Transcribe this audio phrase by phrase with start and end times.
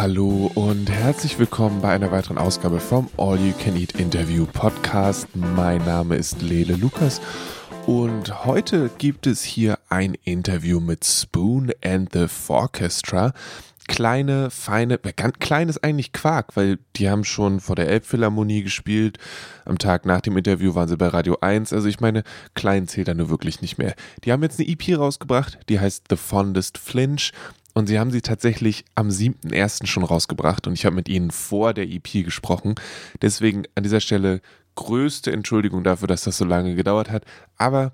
[0.00, 5.28] Hallo und herzlich willkommen bei einer weiteren Ausgabe vom All You Can Eat Interview Podcast.
[5.36, 7.20] Mein Name ist Lele Lukas
[7.84, 13.34] und heute gibt es hier ein Interview mit Spoon and the Orchestra.
[13.88, 19.18] Kleine, feine, ganz klein ist eigentlich Quark, weil die haben schon vor der Elbphilharmonie gespielt.
[19.66, 21.74] Am Tag nach dem Interview waren sie bei Radio 1.
[21.74, 22.22] Also ich meine,
[22.54, 23.94] klein zählt da nur wirklich nicht mehr.
[24.24, 27.32] Die haben jetzt eine EP rausgebracht, die heißt The Fondest Flinch
[27.80, 29.86] und sie haben sie tatsächlich am 7.1.
[29.86, 32.74] schon rausgebracht und ich habe mit ihnen vor der EP gesprochen.
[33.22, 34.42] Deswegen an dieser Stelle
[34.74, 37.24] größte Entschuldigung dafür, dass das so lange gedauert hat.
[37.56, 37.92] Aber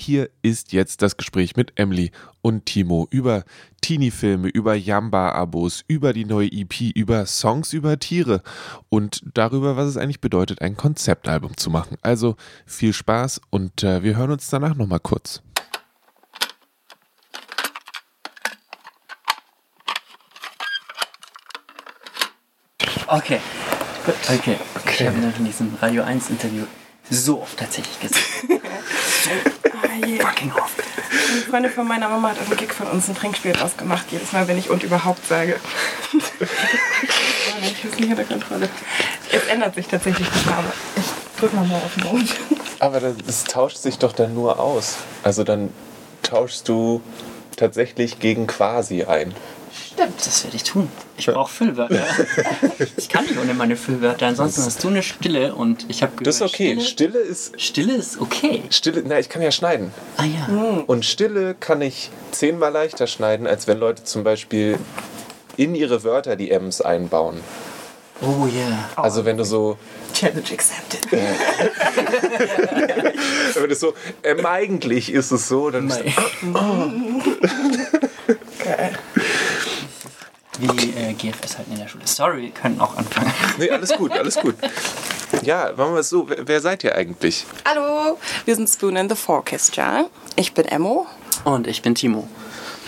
[0.00, 3.44] hier ist jetzt das Gespräch mit Emily und Timo über
[3.82, 8.42] Teenie-Filme, über Yamba-Abos, über die neue EP, über Songs über Tiere
[8.88, 11.98] und darüber, was es eigentlich bedeutet, ein Konzeptalbum zu machen.
[12.00, 15.42] Also viel Spaß und äh, wir hören uns danach nochmal kurz.
[23.08, 23.40] Okay.
[24.04, 24.14] Gut.
[24.24, 24.56] Okay.
[24.76, 24.94] okay.
[25.00, 26.64] Ich habe noch in diesem Radio 1 Interview
[27.08, 28.60] so oft tatsächlich gesehen.
[28.60, 30.26] ah, yeah.
[30.28, 30.74] fucking oft.
[31.32, 34.32] Eine Freundin von meiner Mama hat auf dem Gig von uns ein Trinkspiel ausgemacht, jedes
[34.32, 35.58] Mal, wenn ich und überhaupt sage.
[36.12, 38.68] ich habe es nicht unter Kontrolle.
[39.32, 40.70] Es ändert sich tatsächlich die Farbe.
[40.96, 42.36] Ich drück mal mal auf den Mund.
[42.78, 44.96] Aber das, das tauscht sich doch dann nur aus.
[45.22, 45.72] Also dann
[46.22, 47.00] tauschst du
[47.56, 49.34] tatsächlich gegen quasi ein.
[49.98, 50.88] Stimmt, das werde ich tun.
[51.16, 52.06] Ich brauche Füllwörter.
[52.96, 54.28] ich kann nicht ohne meine Füllwörter.
[54.28, 56.78] Ansonsten hast du eine Stille und ich habe Das ist okay.
[56.80, 57.60] Stille, Stille, ist.
[57.60, 58.62] Stille ist okay.
[58.70, 59.90] Stille, na, ich kann ja schneiden.
[60.16, 60.84] Ah ja.
[60.86, 64.78] Und Stille kann ich zehnmal leichter schneiden, als wenn Leute zum Beispiel
[65.56, 67.40] in ihre Wörter die M's einbauen.
[68.20, 68.88] Oh yeah.
[68.94, 69.78] Also wenn du so.
[70.14, 71.10] Challenge accepted.
[73.54, 75.88] wenn du so, ähm, eigentlich ist es so, dann.
[75.88, 76.04] Ist,
[76.54, 76.88] oh.
[78.62, 78.96] Geil
[80.58, 80.92] wie okay.
[80.96, 82.06] äh, GFS halt in der Schule.
[82.06, 83.32] Sorry, wir können auch anfangen.
[83.58, 84.54] Nee, alles gut, alles gut.
[85.42, 86.28] Ja, machen wir es so.
[86.28, 87.46] Wer, wer, seid ihr eigentlich?
[87.64, 90.06] Hallo, wir sind Spoon and the Orchestra.
[90.36, 91.06] Ich bin Emmo.
[91.44, 92.28] Und ich bin Timo.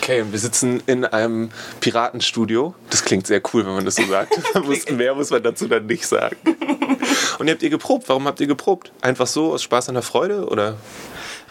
[0.01, 2.73] Okay, und wir sitzen in einem Piratenstudio.
[2.89, 4.33] Das klingt sehr cool, wenn man das so sagt.
[4.91, 6.35] mehr muss man dazu dann nicht sagen.
[7.39, 8.09] Und ihr habt ihr geprobt.
[8.09, 8.91] Warum habt ihr geprobt?
[9.01, 10.77] Einfach so aus Spaß an der Freude oder?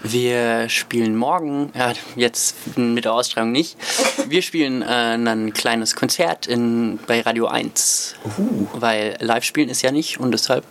[0.03, 3.77] Wir spielen morgen, ja, jetzt mit der Ausstrahlung nicht,
[4.29, 8.15] wir spielen äh, ein kleines Konzert in, bei Radio 1.
[8.39, 8.67] Uh.
[8.75, 10.65] Weil live spielen ist ja nicht und deshalb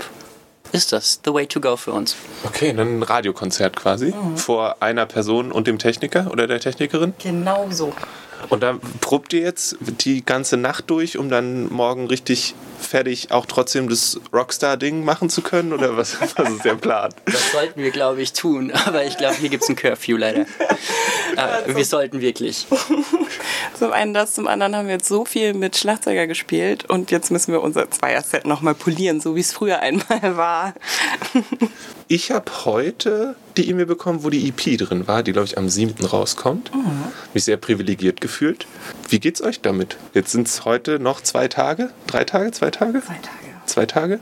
[0.72, 2.16] ist das the way to go für uns.
[2.44, 4.38] Okay, dann ein Radiokonzert quasi mhm.
[4.38, 7.14] vor einer Person und dem Techniker oder der Technikerin?
[7.20, 7.94] Genau so.
[8.50, 13.46] Und dann probt ihr jetzt die ganze Nacht durch, um dann morgen richtig fertig auch
[13.46, 15.74] trotzdem das Rockstar-Ding machen zu können?
[15.74, 17.14] Oder was, was ist der Plan?
[17.26, 18.72] Das sollten wir, glaube ich, tun.
[18.86, 20.46] Aber ich glaube, hier gibt es ein Curfew leider.
[21.36, 22.68] Aber wir sollten wirklich.
[23.78, 27.32] Zum einen das, zum anderen haben wir jetzt so viel mit Schlagzeuger gespielt und jetzt
[27.32, 30.74] müssen wir unser Zweier-Set nochmal polieren, so wie es früher einmal war.
[32.10, 35.70] Ich habe heute die E-Mail bekommen, wo die EP drin war, die, glaube ich, am
[35.70, 36.04] 7.
[36.06, 36.74] rauskommt.
[36.74, 37.04] Mhm.
[37.34, 38.66] Mich sehr privilegiert gefühlt.
[39.10, 39.98] Wie geht's euch damit?
[40.14, 41.92] Jetzt sind es heute noch zwei Tage?
[42.08, 42.52] Drei Tage?
[42.52, 43.02] Zwei Tage?
[43.02, 43.66] Zwei Tage.
[43.66, 44.20] Zwei Tage?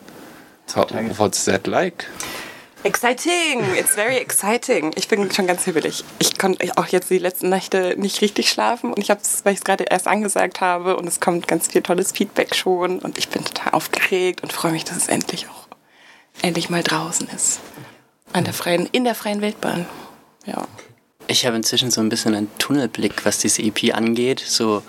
[0.66, 1.18] Zwei Tage.
[1.20, 2.06] What's that like?
[2.84, 3.64] Exciting!
[3.76, 4.94] It's very exciting.
[4.96, 6.04] Ich bin schon ganz hibbelig.
[6.20, 9.54] Ich konnte auch jetzt die letzten Nächte nicht richtig schlafen und ich habe es, weil
[9.54, 13.18] ich es gerade erst angesagt habe und es kommt ganz viel tolles Feedback schon und
[13.18, 15.68] ich bin total aufgeregt und freue mich, dass es endlich auch
[16.42, 17.60] endlich mal draußen ist.
[18.34, 19.86] An der freien, in der freien Wildbahn.
[20.46, 20.68] Ja.
[21.28, 24.40] Ich habe inzwischen so ein bisschen einen Tunnelblick, was diese EP angeht.
[24.40, 24.84] So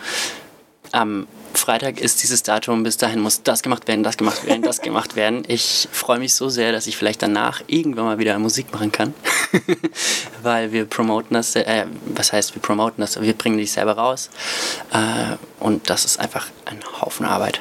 [0.93, 4.81] am Freitag ist dieses Datum, bis dahin muss das gemacht werden, das gemacht werden, das
[4.81, 5.43] gemacht werden.
[5.47, 9.15] Ich freue mich so sehr, dass ich vielleicht danach irgendwann mal wieder Musik machen kann.
[10.43, 13.21] Weil wir promoten das, äh, was heißt wir promoten das?
[13.21, 14.31] Wir bringen dich selber raus.
[14.93, 17.61] Äh, und das ist einfach ein Haufen Arbeit.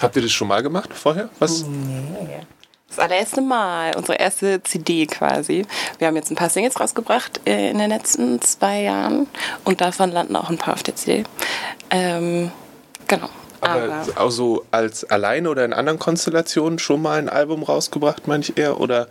[0.00, 1.28] Habt ihr das schon mal gemacht vorher?
[1.38, 1.64] Was?
[1.64, 2.40] Nee.
[2.88, 5.66] Das allererste Mal, unsere erste CD quasi.
[5.98, 9.26] Wir haben jetzt ein paar Singles rausgebracht äh, in den letzten zwei Jahren
[9.64, 11.24] und davon landen auch ein paar auf der CD.
[11.90, 12.50] Ähm,
[13.08, 13.28] genau.
[13.60, 18.42] Aber, Aber also als alleine oder in anderen Konstellationen schon mal ein Album rausgebracht, meine
[18.44, 18.80] ich eher?
[18.80, 19.08] Oder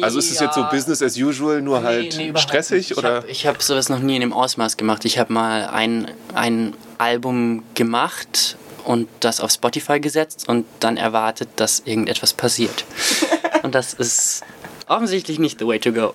[0.00, 2.92] also ist es jetzt so Business as usual, nur nee, halt nee, stressig?
[2.92, 3.16] Ich oder?
[3.16, 5.04] habe hab sowas noch nie in dem Ausmaß gemacht.
[5.04, 11.48] Ich habe mal ein, ein Album gemacht und das auf Spotify gesetzt und dann erwartet,
[11.56, 12.84] dass irgendetwas passiert.
[13.62, 14.44] und das ist
[14.86, 16.14] offensichtlich nicht the way to go.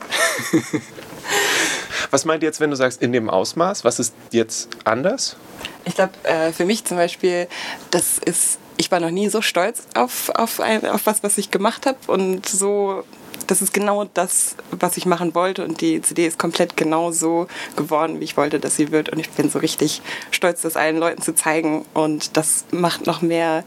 [2.11, 3.83] was meint ihr jetzt, wenn du sagst, in dem Ausmaß?
[3.83, 5.35] Was ist jetzt anders?
[5.85, 7.47] Ich glaube, äh, für mich zum Beispiel,
[7.91, 11.51] das ist, ich war noch nie so stolz auf, auf, ein, auf was, was ich
[11.51, 13.03] gemacht habe und so
[13.47, 15.63] das ist genau das, was ich machen wollte.
[15.63, 19.09] Und die CD ist komplett genau so geworden, wie ich wollte, dass sie wird.
[19.09, 20.01] Und ich bin so richtig
[20.31, 21.85] stolz, das allen Leuten zu zeigen.
[21.93, 23.63] Und das macht noch mehr,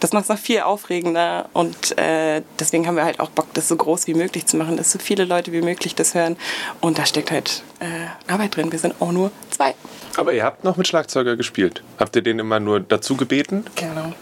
[0.00, 1.48] das macht es noch viel aufregender.
[1.52, 4.76] Und äh, deswegen haben wir halt auch Bock, das so groß wie möglich zu machen,
[4.76, 6.36] dass so viele Leute wie möglich das hören.
[6.80, 8.72] Und da steckt halt äh, Arbeit drin.
[8.72, 9.74] Wir sind auch nur zwei.
[10.16, 11.82] Aber ihr habt noch mit Schlagzeuger gespielt.
[11.98, 13.64] Habt ihr den immer nur dazu gebeten?
[13.74, 14.12] Genau.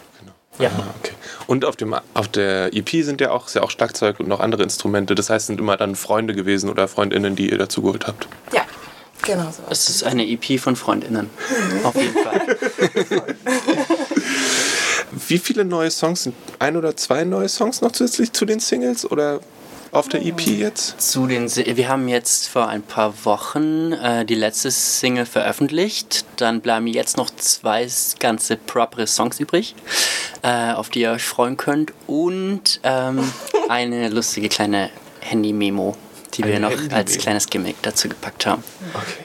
[0.58, 0.70] Ja.
[0.70, 1.12] Ah, okay.
[1.46, 4.41] Und auf, dem, auf der EP sind ja auch, ist ja auch Schlagzeug und noch
[4.41, 5.14] andere Instrumente.
[5.14, 8.29] Das heißt, sind immer dann Freunde gewesen oder Freundinnen, die ihr dazu geholt habt.
[8.52, 8.62] Ja,
[9.23, 9.62] genau so.
[9.69, 11.29] Es ist eine EP von Freundinnen.
[11.82, 12.56] Auf jeden Fall.
[15.29, 19.11] Wie viele neue Songs sind ein oder zwei neue Songs noch zusätzlich zu den Singles
[19.11, 19.41] oder
[19.94, 21.00] auf der EP jetzt?
[21.00, 26.25] Zu den, wir haben jetzt vor ein paar Wochen äh, die letzte Single veröffentlicht.
[26.37, 27.88] Dann bleiben jetzt noch zwei
[28.19, 29.75] ganze propere Songs übrig,
[30.43, 31.93] äh, auf die ihr euch freuen könnt.
[32.06, 33.32] Und ähm,
[33.69, 35.96] eine lustige kleine Handy-Memo,
[36.35, 38.64] die wir Eine noch als kleines Gimmick dazu gepackt haben.
[38.94, 39.25] Okay.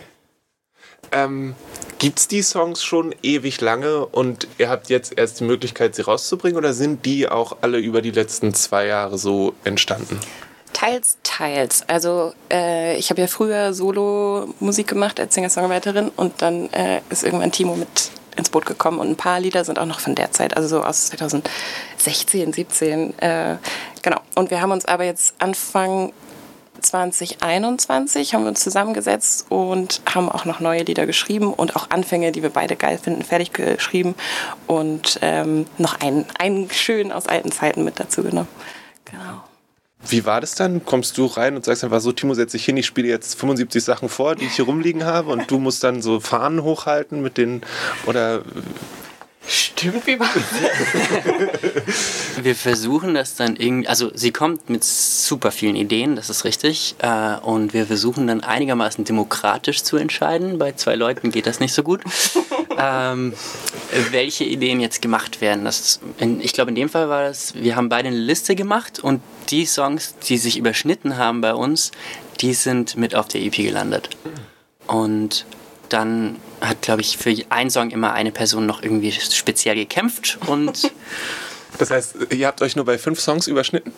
[1.11, 1.55] Ähm,
[1.97, 6.57] gibt's die Songs schon ewig lange und ihr habt jetzt erst die Möglichkeit, sie rauszubringen
[6.57, 10.19] oder sind die auch alle über die letzten zwei Jahre so entstanden?
[10.79, 11.83] Teils, teils.
[11.89, 17.51] Also äh, ich habe ja früher Solo-Musik gemacht als Singer-Songwriterin und dann äh, ist irgendwann
[17.51, 20.55] Timo mit ins Boot gekommen und ein paar Lieder sind auch noch von der Zeit,
[20.55, 23.19] also so aus 2016, 17.
[23.19, 23.57] Äh,
[24.01, 24.21] genau.
[24.35, 26.13] Und wir haben uns aber jetzt Anfang
[26.79, 32.31] 2021 haben wir uns zusammengesetzt und haben auch noch neue Lieder geschrieben und auch Anfänge,
[32.31, 34.15] die wir beide geil finden, fertig geschrieben
[34.65, 38.47] und ähm, noch einen, einen schön aus alten Zeiten mit dazu genommen.
[39.03, 39.48] Genau.
[40.07, 40.85] Wie war das dann?
[40.85, 43.83] Kommst du rein und sagst einfach so, Timo, setz dich hin, ich spiele jetzt 75
[43.83, 47.37] Sachen vor, die ich hier rumliegen habe und du musst dann so Fahnen hochhalten mit
[47.37, 47.61] den,
[48.05, 48.43] oder
[49.51, 50.27] Stimmt, wie war
[52.43, 56.93] Wir versuchen das dann irgendwie, also sie kommt mit super vielen Ideen, das ist richtig.
[56.99, 60.59] Äh, und wir versuchen dann einigermaßen demokratisch zu entscheiden.
[60.59, 62.01] Bei zwei Leuten geht das nicht so gut.
[62.77, 63.33] ähm,
[64.11, 65.65] welche Ideen jetzt gemacht werden.
[65.65, 68.99] Das, in, ich glaube, in dem Fall war das, wir haben beide eine Liste gemacht
[68.99, 71.91] und die Songs, die sich überschnitten haben bei uns,
[72.41, 74.09] die sind mit auf der EP gelandet.
[74.87, 75.45] Und
[75.89, 80.91] dann hat, glaube ich, für einen Song immer eine Person noch irgendwie speziell gekämpft und
[81.77, 83.93] das heißt, ihr habt euch nur bei fünf Songs überschnitten?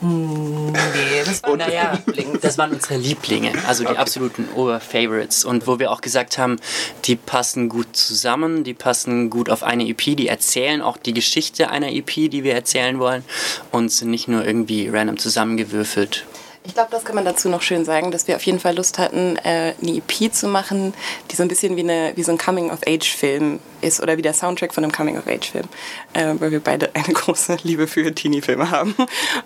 [0.00, 1.98] Nee, das war Naja,
[2.42, 5.44] das waren unsere Lieblinge, also die absoluten Oberfavorites.
[5.44, 6.56] Und wo wir auch gesagt haben,
[7.04, 11.70] die passen gut zusammen, die passen gut auf eine EP, die erzählen auch die Geschichte
[11.70, 13.24] einer EP, die wir erzählen wollen
[13.70, 16.26] und sind nicht nur irgendwie random zusammengewürfelt.
[16.66, 18.98] Ich glaube, das kann man dazu noch schön sagen, dass wir auf jeden Fall Lust
[18.98, 20.94] hatten, äh, eine EP zu machen,
[21.30, 24.72] die so ein bisschen wie, eine, wie so ein Coming-of-Age-Film ist oder wie der Soundtrack
[24.72, 25.66] von einem Coming-of-Age-Film,
[26.14, 28.94] äh, weil wir beide eine große Liebe für Teenie-Filme haben.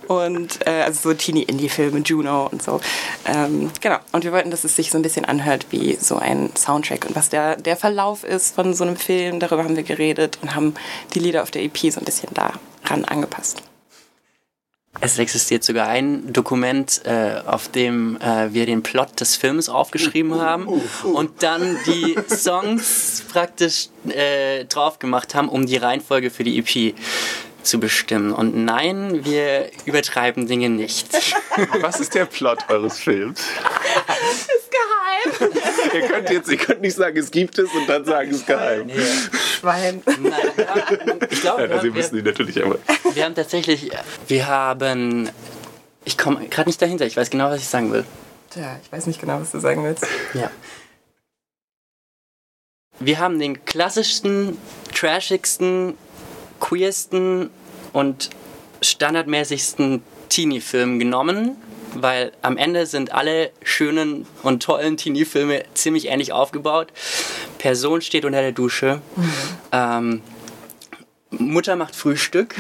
[0.07, 2.81] Und äh, also so Teenie-Indie-Filme, Juno und so.
[3.27, 3.99] Ähm, genau.
[4.13, 7.05] Und wir wollten, dass es sich so ein bisschen anhört wie so ein Soundtrack.
[7.05, 10.55] Und was der, der Verlauf ist von so einem Film, darüber haben wir geredet und
[10.55, 10.75] haben
[11.15, 13.68] die Lieder auf der EP so ein bisschen daran angepasst.
[15.01, 20.41] Es existiert sogar ein Dokument, äh, auf dem äh, wir den Plot des Films aufgeschrieben
[20.41, 20.67] haben
[21.05, 26.95] und dann die Songs praktisch äh, drauf gemacht haben, um die Reihenfolge für die EP
[27.63, 28.33] zu bestimmen.
[28.33, 31.09] Und nein, wir übertreiben Dinge nicht.
[31.81, 33.41] Was ist der Plot eures Films?
[33.41, 35.53] Ist geheim!
[35.95, 38.47] ihr könnt jetzt, ihr könnt nicht sagen, es gibt es und dann sagen, es ist
[38.47, 38.91] geheim.
[39.59, 40.03] Schwein.
[40.07, 40.33] Nein,
[41.31, 42.79] ich glaube, Ja, also wir, ihr müssen die natürlich aber.
[43.13, 43.91] wir haben tatsächlich,
[44.29, 45.29] wir haben,
[46.05, 48.05] ich komme gerade nicht dahinter, ich weiß genau, was ich sagen will.
[48.51, 50.07] Tja, ich weiß nicht genau, was du sagen willst.
[50.35, 50.51] Ja.
[53.01, 54.59] Wir haben den klassischsten,
[54.95, 55.95] trashigsten,
[56.61, 57.51] queersten
[57.93, 58.31] und
[58.83, 61.57] standardmäßigsten Teenie-Film genommen,
[61.95, 66.93] weil am Ende sind alle schönen und tollen Teenie-Filme ziemlich ähnlich aufgebaut.
[67.59, 69.01] Person steht unter der Dusche.
[69.73, 70.23] Ähm,
[71.31, 72.55] Mutter macht Frühstück.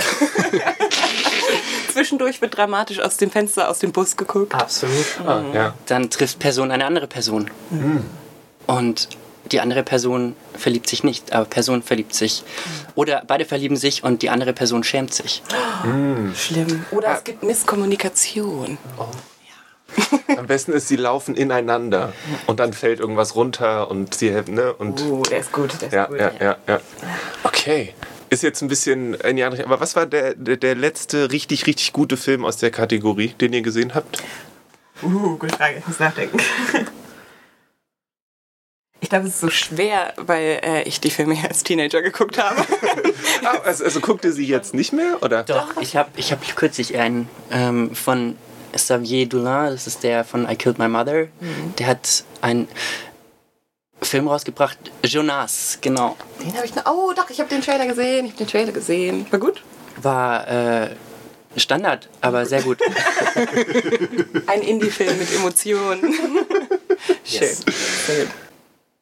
[1.93, 4.55] Zwischendurch wird dramatisch aus dem Fenster aus dem Bus geguckt.
[4.55, 5.21] Absolut.
[5.27, 5.75] Ah, ja.
[5.87, 7.51] Dann trifft Person eine andere Person.
[8.67, 9.09] Und
[9.53, 12.43] die andere Person verliebt sich nicht, aber Person verliebt sich.
[12.95, 15.43] Oder beide verlieben sich und die andere Person schämt sich.
[16.35, 16.85] Schlimm.
[16.91, 18.79] Oder es gibt Misskommunikation.
[20.37, 22.13] Am besten ist, sie laufen ineinander
[22.47, 25.95] und dann fällt irgendwas runter und sie ne und Oh, der ist gut, der ist
[25.95, 26.21] ja, gut.
[26.21, 26.81] ja, ja, ja.
[27.43, 27.95] Okay.
[28.31, 29.65] Ist jetzt ein bisschen in die andere.
[29.65, 33.55] Aber was war der, der, der letzte richtig, richtig gute Film aus der Kategorie, den
[33.55, 34.23] ihr gesehen habt?
[35.03, 36.39] Uh, gute Frage, ich muss nachdenken.
[39.09, 42.63] Ich glaube, es ist so schwer, weil äh, ich die Filme als Teenager geguckt habe.
[43.43, 45.23] Ah, also, also guckt ihr sie jetzt nicht mehr?
[45.23, 45.45] Oder?
[45.45, 48.37] Doch, ich habe ich hab kürzlich einen ähm, von
[48.73, 51.29] Xavier Doulin, das ist der von I Killed My Mother.
[51.79, 52.69] Der hat einen
[54.03, 56.17] Film rausgebracht, Jonas, genau.
[56.43, 56.85] Den habe ich noch.
[56.85, 58.27] Oh, doch, ich habe den Trailer gesehen.
[58.27, 59.27] Ich habe den Trailer gesehen.
[59.31, 59.63] War gut?
[60.03, 60.91] War äh,
[61.57, 62.81] Standard, aber sehr gut.
[64.47, 66.13] Ein Indie-Film mit Emotionen.
[67.25, 67.49] Schön.
[67.49, 67.65] Yes.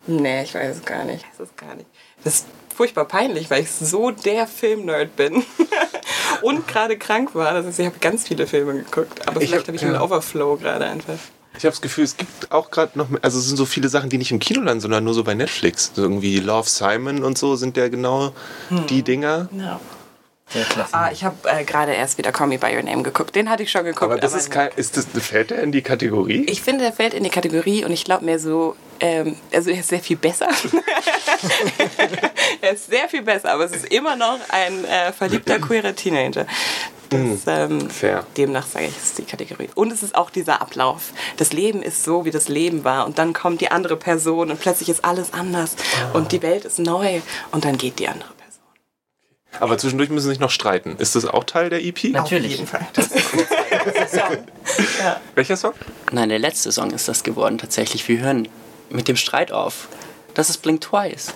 [0.06, 1.24] Nee, ich weiß es gar nicht.
[1.32, 1.86] Ich weiß es gar nicht.
[2.24, 5.44] Das ist furchtbar peinlich, weil ich so der Film-Nerd bin.
[6.42, 7.52] Und gerade krank war.
[7.54, 9.26] Das heißt, ich habe ganz viele Filme geguckt.
[9.26, 10.02] Aber Ich vielleicht hab- habe ich einen ja.
[10.02, 11.14] Overflow gerade einfach.
[11.58, 13.88] Ich habe das Gefühl, es gibt auch gerade noch, mehr- also es sind so viele
[13.88, 15.90] Sachen, die nicht im Kino landen, sondern nur so bei Netflix.
[15.94, 18.32] So irgendwie Love Simon und so sind ja genau
[18.90, 19.48] die Dinger.
[19.56, 19.80] Ja.
[20.92, 23.34] Ah, ich habe äh, gerade erst wieder Call Me By Your Name geguckt.
[23.34, 24.04] Den hatte ich schon geguckt.
[24.04, 26.46] Aber das ist kein, ist das, fällt der in die Kategorie?
[26.48, 29.80] Ich finde, er fällt in die Kategorie und ich glaube mir so, ähm, also er
[29.80, 30.48] ist sehr viel besser.
[32.60, 36.46] er ist sehr viel besser, aber es ist immer noch ein äh, verliebter queerer Teenager.
[37.10, 38.24] Das, ähm, Fair.
[38.36, 39.68] Demnach sage ich, ist die Kategorie.
[39.74, 41.12] Und es ist auch dieser Ablauf.
[41.36, 43.06] Das Leben ist so, wie das Leben war.
[43.06, 45.76] Und dann kommt die andere Person und plötzlich ist alles anders.
[46.14, 47.20] Und die Welt ist neu.
[47.52, 48.35] Und dann geht die andere Person.
[49.60, 50.96] Aber zwischendurch müssen sie sich noch streiten.
[50.98, 52.04] Ist das auch Teil der EP?
[52.04, 52.54] Natürlich.
[52.54, 52.86] Auf jeden Fall.
[55.34, 55.72] Welcher Song?
[56.12, 58.06] Nein, der letzte Song ist das geworden tatsächlich.
[58.08, 58.48] Wir hören
[58.90, 59.88] mit dem Streit auf.
[60.34, 61.32] Das ist Blink Twice.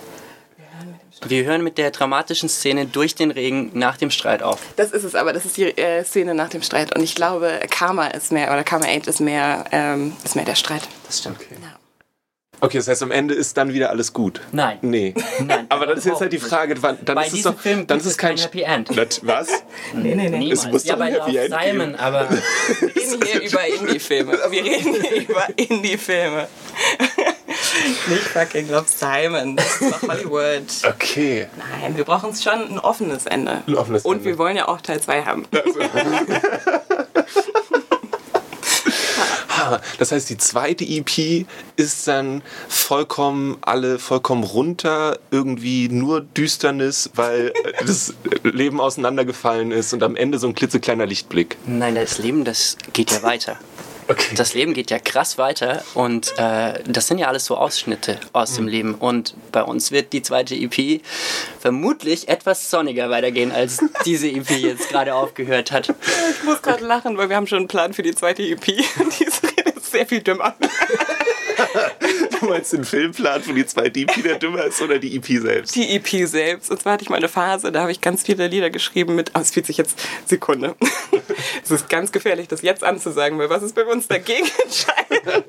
[1.23, 4.59] Wir hören mit der dramatischen Szene durch den Regen nach dem Streit auf.
[4.75, 6.95] Das ist es aber, das ist die äh, Szene nach dem Streit.
[6.95, 10.55] Und ich glaube, Karma ist mehr, oder Karma 8 ist mehr, ähm, ist mehr der
[10.55, 10.87] Streit.
[11.05, 11.39] Das stimmt.
[11.39, 11.57] Okay,
[12.77, 14.39] das heißt, am Ende ist dann wieder alles gut.
[14.51, 14.77] Nein.
[14.81, 15.13] Nee.
[15.39, 15.65] Nein.
[15.69, 17.97] Aber dann ist jetzt halt die Frage, wann, dann Bei ist es doch, Film dann
[17.97, 18.89] ist es es kein kein Happy End.
[19.23, 19.47] Was?
[19.93, 20.37] Nee, nee, nee.
[20.37, 20.67] Niemals.
[20.67, 21.95] muss ja, doch bei ein Happy Love End Simon, geben.
[21.95, 22.29] aber
[22.79, 24.39] Wir reden hier über Indie-Filme.
[24.49, 26.47] Wir reden hier über Indie-Filme.
[28.07, 29.55] Nicht fucking Love Simon.
[29.55, 30.63] Das ist doch Hollywood.
[30.87, 31.47] Okay.
[31.57, 33.63] Nein, wir brauchen schon ein offenes Ende.
[33.65, 34.25] Ein offenes Und Ende.
[34.25, 35.47] wir wollen ja auch Teil 2 haben.
[39.61, 47.11] Ah, Das heißt, die zweite EP ist dann vollkommen alle vollkommen runter, irgendwie nur Düsternis,
[47.15, 48.13] weil äh, das
[48.43, 51.57] Leben auseinandergefallen ist und am Ende so ein klitzekleiner Lichtblick.
[51.65, 53.57] nein, das Leben, das geht ja weiter.
[54.07, 54.35] Okay.
[54.35, 58.55] Das Leben geht ja krass weiter und äh, das sind ja alles so Ausschnitte aus
[58.55, 58.95] dem Leben.
[58.95, 61.01] Und bei uns wird die zweite EP
[61.59, 65.89] vermutlich etwas sonniger weitergehen, als diese EP jetzt gerade aufgehört hat.
[65.89, 68.67] Ich muss gerade lachen, weil wir haben schon einen Plan für die zweite EP.
[68.67, 68.83] Rede
[69.25, 69.40] ist
[70.01, 70.55] sehr viel dümmer.
[72.39, 75.75] Du meinst den Filmplan für die zweite EP, der dümmer ist, oder die EP selbst?
[75.75, 76.71] Die EP selbst.
[76.71, 79.31] Und zwar hatte ich mal eine Phase, da habe ich ganz viele Lieder geschrieben mit,
[79.35, 80.75] oh, es fühlt sich jetzt, Sekunde.
[81.63, 85.45] Es ist ganz gefährlich, das jetzt anzusagen, weil was ist bei uns dagegen entscheidend?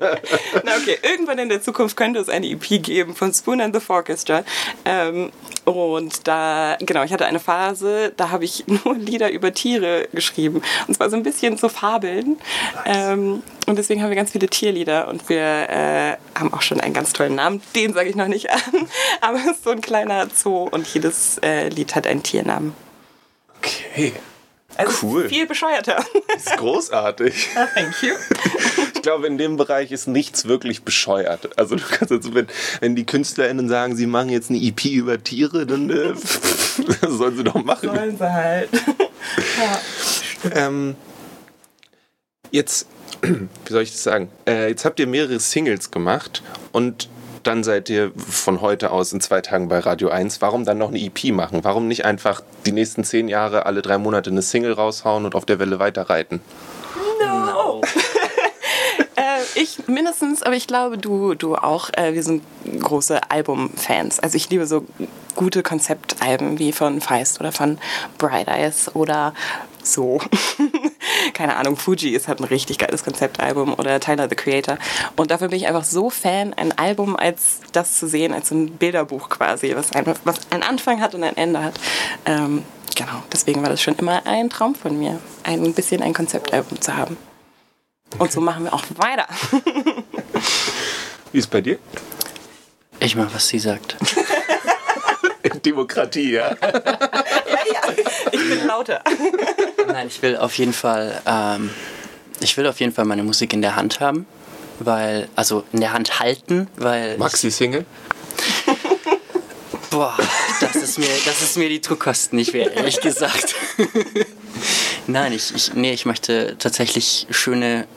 [0.63, 3.81] Na okay, irgendwann in der Zukunft könnte es eine EP geben von Spoon and the
[3.87, 4.43] Orchestra.
[4.85, 5.31] Ähm,
[5.65, 10.61] und da, genau, ich hatte eine Phase, da habe ich nur Lieder über Tiere geschrieben.
[10.87, 12.37] Und zwar so ein bisschen so Fabeln.
[12.85, 16.93] Ähm, und deswegen haben wir ganz viele Tierlieder und wir äh, haben auch schon einen
[16.93, 17.61] ganz tollen Namen.
[17.75, 18.59] Den sage ich noch nicht an,
[19.21, 22.73] aber es ist so ein kleiner Zoo und jedes äh, Lied hat einen Tiernamen.
[23.57, 24.13] Okay.
[24.75, 25.29] Also Cool.
[25.29, 26.03] Viel bescheuerter.
[26.27, 27.49] Das ist großartig.
[27.75, 28.13] Thank you.
[28.95, 31.57] Ich glaube, in dem Bereich ist nichts wirklich bescheuert.
[31.57, 32.47] Also du kannst jetzt, wenn,
[32.79, 36.13] wenn die KünstlerInnen sagen, sie machen jetzt eine EP über Tiere, dann äh,
[37.01, 37.89] das sollen sie doch machen.
[37.89, 38.69] Sollen sie halt.
[40.55, 40.95] Ähm,
[42.51, 42.87] jetzt,
[43.21, 44.29] wie soll ich das sagen?
[44.47, 47.09] Äh, jetzt habt ihr mehrere Singles gemacht und
[47.43, 50.41] dann seid ihr von heute aus in zwei Tagen bei Radio 1.
[50.41, 51.63] Warum dann noch eine EP machen?
[51.63, 55.45] Warum nicht einfach die nächsten zehn Jahre alle drei Monate eine Single raushauen und auf
[55.45, 56.41] der Welle weiterreiten?
[57.19, 57.81] No.
[59.15, 61.91] Äh, ich mindestens, aber ich glaube, du, du auch.
[61.93, 62.43] Äh, wir sind
[62.79, 64.19] große Albumfans.
[64.19, 64.85] Also ich liebe so
[65.35, 67.77] gute Konzeptalben wie von Feist oder von
[68.17, 69.35] Bright Eyes oder
[69.83, 70.19] so.
[71.33, 74.77] Keine Ahnung, Fuji ist halt ein richtig geiles Konzeptalbum oder Tyler the Creator.
[75.15, 78.55] Und dafür bin ich einfach so Fan, ein Album als das zu sehen, als so
[78.55, 81.75] ein Bilderbuch quasi, was, ein, was einen Anfang hat und ein Ende hat.
[82.25, 82.63] Ähm,
[82.95, 86.95] genau, deswegen war das schon immer ein Traum von mir, ein bisschen ein Konzeptalbum zu
[86.95, 87.17] haben.
[88.19, 89.27] Und so machen wir auch weiter.
[91.31, 91.79] Wie ist bei dir?
[92.99, 93.97] Ich mach, was sie sagt.
[95.65, 96.55] Demokratie, ja.
[96.61, 98.03] Ja, ja.
[98.31, 99.01] Ich bin lauter.
[99.87, 101.69] Nein, ich will auf jeden Fall, ähm,
[102.41, 104.25] ich will auf jeden Fall meine Musik in der Hand haben,
[104.79, 107.85] weil, also in der Hand halten, weil, Maxi-Single?
[109.93, 110.17] boah,
[110.59, 113.55] das ist mir, das ist mir die Druckkosten nicht wert, ehrlich gesagt.
[115.07, 117.87] Nein, ich, ich, nee, ich möchte tatsächlich schöne,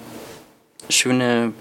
[0.90, 1.52] schöne,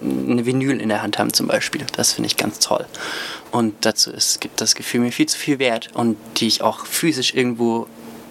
[0.00, 1.86] eine Vinyl in der Hand haben zum Beispiel.
[1.96, 2.86] Das finde ich ganz toll.
[3.50, 6.86] Und dazu ist, gibt das Gefühl mir viel zu viel wert und die ich auch
[6.86, 7.88] physisch irgendwo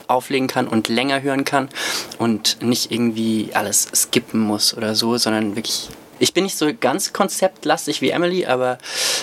[0.07, 1.69] auflegen kann und länger hören kann
[2.17, 5.89] und nicht irgendwie alles skippen muss oder so, sondern wirklich.
[6.21, 8.77] Ich bin nicht so ganz konzeptlastig wie Emily, aber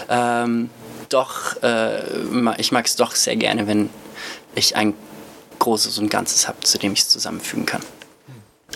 [0.09, 0.71] ähm,
[1.09, 2.03] doch, äh,
[2.59, 3.91] ich mag es doch sehr gerne, wenn
[4.55, 4.95] ich ein
[5.59, 7.83] Großes und Ganzes habe, zu dem ich es zusammenfügen kann.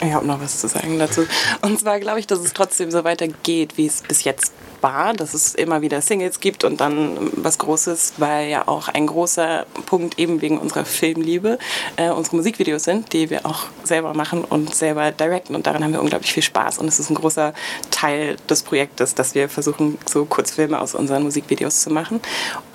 [0.02, 1.26] Ich habe noch was zu sagen dazu.
[1.62, 5.34] Und zwar glaube ich, dass es trotzdem so weitergeht, wie es bis jetzt war, dass
[5.34, 10.18] es immer wieder Singles gibt und dann was Großes, weil ja auch ein großer Punkt
[10.18, 11.58] eben wegen unserer Filmliebe
[11.96, 15.92] äh, unsere Musikvideos sind, die wir auch selber machen und selber directen und daran haben
[15.92, 17.54] wir unglaublich viel Spaß und es ist ein großer
[17.90, 22.20] Teil des Projektes, dass wir versuchen, so Kurzfilme aus unseren Musikvideos zu machen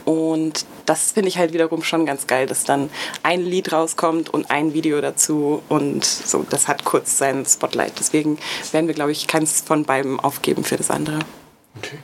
[0.05, 2.89] und das finde ich halt wiederum schon ganz geil, dass dann
[3.23, 7.93] ein Lied rauskommt und ein Video dazu und so, das hat kurz seinen Spotlight.
[7.99, 8.37] Deswegen
[8.71, 11.19] werden wir, glaube ich, keins von beiden aufgeben für das andere.
[11.77, 11.97] Okay.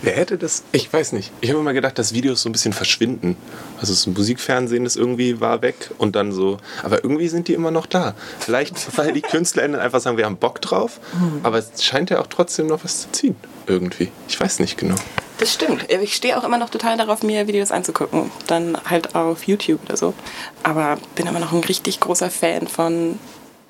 [0.00, 0.64] Wer hätte das?
[0.72, 1.30] Ich weiß nicht.
[1.40, 3.36] Ich habe immer gedacht, dass Videos so ein bisschen verschwinden.
[3.78, 6.58] Also das Musikfernsehen ist irgendwie war weg und dann so.
[6.82, 8.14] Aber irgendwie sind die immer noch da.
[8.40, 10.98] Vielleicht, weil die KünstlerInnen einfach sagen, wir haben Bock drauf.
[11.14, 11.40] Mhm.
[11.44, 13.36] Aber es scheint ja auch trotzdem noch was zu ziehen.
[13.66, 14.10] Irgendwie.
[14.28, 14.96] Ich weiß nicht genau.
[15.38, 15.90] Das stimmt.
[15.90, 18.30] Ich stehe auch immer noch total darauf, mir Videos anzugucken.
[18.48, 20.14] Dann halt auf YouTube oder so.
[20.62, 23.18] Aber bin immer noch ein richtig großer Fan von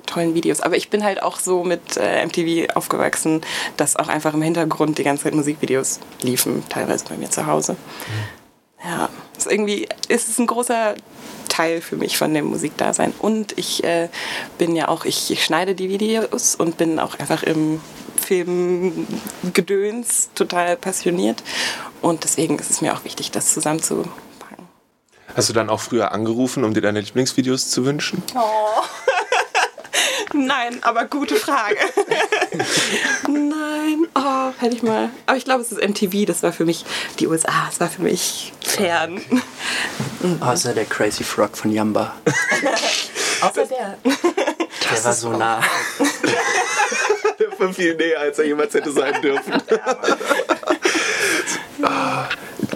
[0.07, 0.61] tollen Videos.
[0.61, 3.43] Aber ich bin halt auch so mit äh, MTV aufgewachsen,
[3.77, 7.73] dass auch einfach im Hintergrund die ganze Zeit Musikvideos liefen, teilweise bei mir zu Hause.
[7.73, 8.43] Mhm.
[8.85, 10.95] Ja, ist irgendwie ist es ein großer
[11.49, 13.13] Teil für mich von dem Musikdasein.
[13.19, 14.09] Und ich äh,
[14.59, 17.81] bin ja auch, ich, ich schneide die Videos und bin auch einfach im
[18.17, 21.43] Filmgedöns total passioniert.
[22.01, 24.67] Und deswegen ist es mir auch wichtig, das zusammenzupacken.
[25.37, 28.23] Hast du dann auch früher angerufen, um dir deine Lieblingsvideos zu wünschen?
[28.35, 28.39] Oh.
[30.35, 31.77] Nein, aber gute Frage.
[33.29, 35.11] Nein, oh, hätte ich mal.
[35.27, 36.85] Aber ich glaube, es ist MTV, das war für mich
[37.19, 39.21] die USA, das war für mich fern.
[40.41, 42.15] Außer der Crazy Frog von Yamba.
[43.41, 43.99] Außer der.
[44.05, 45.63] Der war so nah.
[47.39, 49.55] der war viel näher, als er jemals hätte sein dürfen.
[51.83, 52.29] Ah,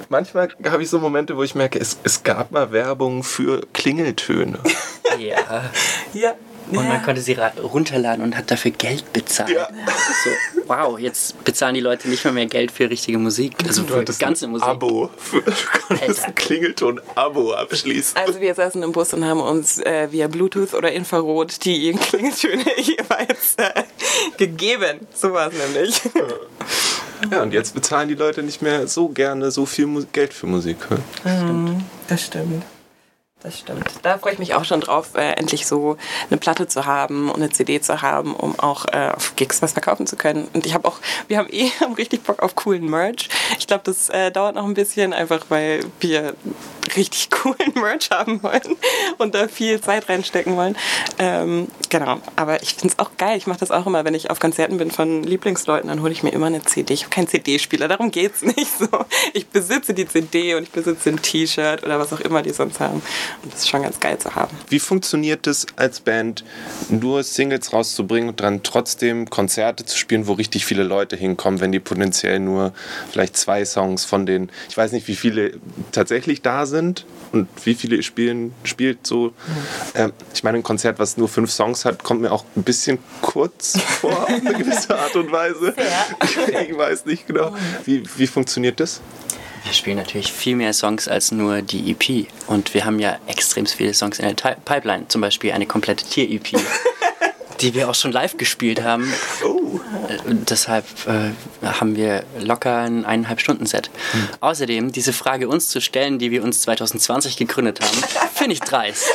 [0.09, 4.59] manchmal habe ich so Momente, wo ich merke, es, es gab mal Werbung für Klingeltöne.
[5.19, 5.71] Ja.
[6.13, 6.35] Ja.
[6.71, 9.51] Und man konnte sie runterladen und hat dafür Geld bezahlt.
[9.51, 9.69] Ja.
[10.25, 10.31] So,
[10.67, 13.55] wow, jetzt bezahlen die Leute nicht mehr mehr Geld für richtige Musik.
[13.67, 14.67] Also du für ganze ein Musik.
[14.67, 15.11] Abo.
[15.17, 15.53] Für, du
[15.87, 18.17] konntest ein Klingelton-Abo abschließen.
[18.17, 22.65] Also wir saßen im Bus und haben uns äh, via Bluetooth oder Infrarot die Klingeltöne
[22.77, 23.83] jeweils äh,
[24.37, 25.07] gegeben.
[25.15, 26.01] So war es nämlich.
[27.31, 30.77] Ja, und jetzt bezahlen die Leute nicht mehr so gerne so viel Geld für Musik.
[31.25, 32.63] Mhm, das stimmt.
[33.43, 33.85] Das stimmt.
[34.03, 35.99] Da freue ich mich auch schon drauf, äh, endlich so
[36.31, 39.75] eine Platte zu haben und eine CD zu haben, um auch äh, auf Gigs was
[39.75, 40.49] verkaufen zu können.
[40.55, 43.29] Und ich habe auch, wir haben eh haben richtig Bock auf coolen Merch.
[43.59, 46.35] Ich glaube, das äh, dauert noch ein bisschen, einfach weil wir
[46.97, 48.77] richtig coolen Merch haben wollen
[49.19, 50.77] und da viel Zeit reinstecken wollen.
[51.19, 53.37] Ähm, genau, aber ich finde es auch geil.
[53.37, 56.23] Ich mache das auch immer, wenn ich auf Konzerten bin von Lieblingsleuten, dann hole ich
[56.23, 56.95] mir immer eine CD.
[56.95, 58.89] Ich habe keinen CD-Spieler, darum geht es nicht so.
[59.35, 62.81] Ich besitze die CD und ich besitze ein T-Shirt oder was auch immer die sonst
[62.81, 63.03] haben.
[63.43, 64.57] Und das ist schon ganz geil zu haben.
[64.69, 66.45] Wie funktioniert es als Band,
[66.89, 71.73] nur Singles rauszubringen und dann trotzdem Konzerte zu spielen, wo richtig viele Leute hinkommen, wenn
[71.73, 72.73] die potenziell nur
[73.11, 75.55] vielleicht zwei Songs von den, ich weiß nicht, wie viele
[75.93, 79.33] tatsächlich da sind und wie viele spielen, spielt so.
[79.95, 82.99] Ähm, ich meine, ein Konzert, was nur fünf Songs hat, kommt mir auch ein bisschen
[83.23, 85.75] kurz vor, auf eine gewisse Art und Weise.
[86.25, 86.37] Ich,
[86.71, 87.55] ich weiß nicht genau.
[87.85, 89.01] Wie, wie funktioniert das?
[89.67, 92.29] Wir spielen natürlich viel mehr Songs als nur die EP.
[92.47, 95.09] Und wir haben ja extrem viele Songs in der Pipeline.
[95.09, 96.53] Zum Beispiel eine komplette Tier-EP.
[97.61, 99.13] die wir auch schon live gespielt haben.
[99.45, 99.81] Oh.
[100.27, 101.31] Deshalb äh,
[101.67, 103.91] haben wir locker ein eineinhalb Stunden Set.
[104.13, 104.29] Hm.
[104.41, 109.07] Außerdem diese Frage uns zu stellen, die wir uns 2020 gegründet haben, finde ich dreist.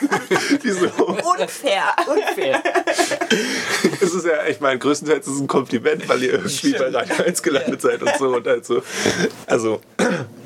[0.62, 0.86] Wieso?
[0.86, 1.94] Unfair.
[2.06, 2.62] Unfair.
[4.00, 7.24] es ist ja, ich meine, größtenteils ist es ein Kompliment, weil ihr irgendwie bei Radio
[7.24, 8.36] 1 gelandet seid und so.
[8.36, 8.82] Und halt so.
[9.46, 9.80] Also,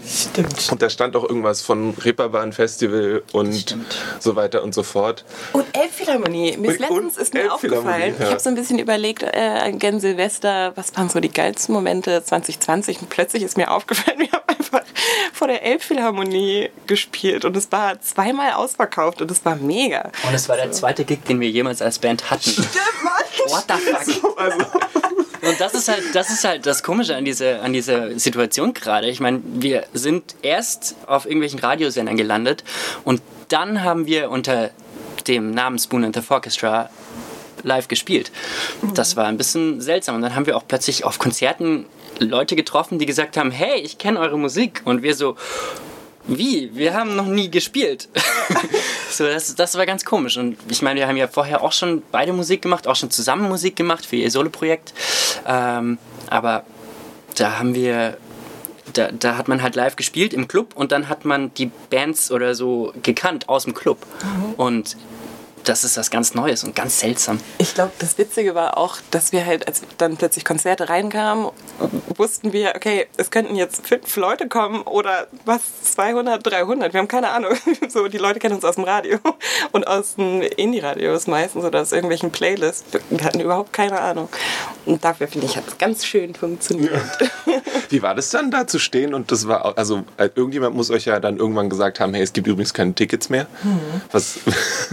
[0.04, 0.72] Stimmt.
[0.72, 3.76] Und da stand auch irgendwas von Reeperbahn Festival und
[4.18, 5.24] so weiter und so fort.
[5.52, 6.56] Und Elbphilharmonie.
[6.56, 8.24] Mir ist letztens ist mir aufgefallen, ja.
[8.24, 12.22] ich habe so ein bisschen überlegt, äh, gen Silvester, was waren so die geilsten Momente
[12.24, 14.42] 2020 und plötzlich ist mir aufgefallen, wir haben
[15.32, 20.10] vor der Elbphilharmonie gespielt und es war zweimal ausverkauft und es war mega.
[20.26, 22.50] Und es war der zweite Gig, den wir jemals als Band hatten.
[22.50, 22.68] Stimmt,
[23.02, 23.12] Mann.
[23.48, 24.38] What the fuck?
[24.38, 24.58] Also,
[25.42, 29.08] und das ist halt, das ist halt das Komische an dieser, an dieser Situation gerade.
[29.08, 32.62] Ich meine, wir sind erst auf irgendwelchen Radiosendern gelandet
[33.04, 34.70] und dann haben wir unter
[35.26, 36.90] dem Namen Spoon and the Orchestra
[37.64, 38.30] live gespielt.
[38.94, 40.16] Das war ein bisschen seltsam.
[40.16, 41.86] Und dann haben wir auch plötzlich auf Konzerten
[42.24, 44.82] Leute getroffen, die gesagt haben, hey, ich kenne eure Musik.
[44.84, 45.36] Und wir so,
[46.26, 46.70] wie?
[46.74, 48.08] Wir haben noch nie gespielt.
[49.10, 50.36] so, das, das war ganz komisch.
[50.36, 53.48] Und ich meine, wir haben ja vorher auch schon beide Musik gemacht, auch schon zusammen
[53.48, 54.94] Musik gemacht für ihr Solo-Projekt.
[55.46, 55.98] Ähm,
[56.30, 56.64] aber
[57.36, 58.16] da haben wir
[58.92, 62.30] da, da, hat man halt live gespielt im Club und dann hat man die Bands
[62.30, 63.98] oder so gekannt aus dem Club.
[64.22, 64.54] Mhm.
[64.54, 64.96] Und
[65.64, 67.40] das ist was ganz Neues und ganz seltsam.
[67.58, 71.50] Ich glaube, das Witzige war auch, dass wir halt, als dann plötzlich Konzerte reinkamen,
[72.16, 75.60] wussten wir, okay, es könnten jetzt fünf Leute kommen oder was,
[75.94, 77.52] 200, 300, wir haben keine Ahnung.
[77.88, 79.18] So, die Leute kennen uns aus dem Radio
[79.72, 82.84] und aus den Indie-Radios meistens oder aus irgendwelchen Playlists.
[83.10, 84.28] Wir hatten überhaupt keine Ahnung.
[84.86, 86.92] Und dafür, finde ich, hat es ganz schön funktioniert.
[87.46, 87.60] Ja.
[87.90, 89.12] Wie war das dann, da zu stehen?
[89.12, 92.32] Und das war, also, äh, irgendjemand muss euch ja dann irgendwann gesagt haben, hey, es
[92.32, 93.46] gibt übrigens keine Tickets mehr.
[93.62, 93.80] Hm.
[94.10, 94.38] Was?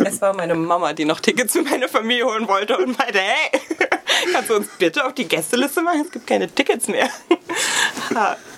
[0.03, 3.61] Es war meine Mama, die noch Tickets für meine Familie holen wollte und meinte, hey,
[4.33, 6.01] kannst du uns bitte auf die Gästeliste machen?
[6.05, 7.09] Es gibt keine Tickets mehr.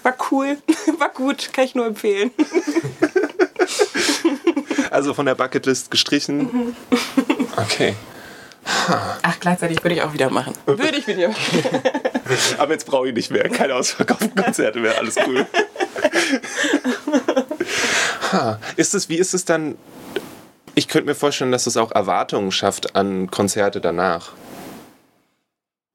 [0.03, 0.57] War cool,
[0.97, 2.31] war gut, kann ich nur empfehlen.
[4.89, 6.75] Also von der Bucketlist gestrichen.
[7.55, 7.95] Okay.
[9.21, 10.53] Ach, gleichzeitig würde ich auch wieder machen.
[10.65, 11.63] Würde ich wieder machen.
[12.57, 13.47] Aber jetzt brauche ich nicht mehr.
[13.49, 14.97] Keine ausverkauften Konzerte mehr.
[14.97, 15.45] Alles cool.
[18.75, 19.75] Ist es, wie ist es dann
[20.75, 24.31] ich könnte mir vorstellen, dass es auch Erwartungen schafft an Konzerte danach.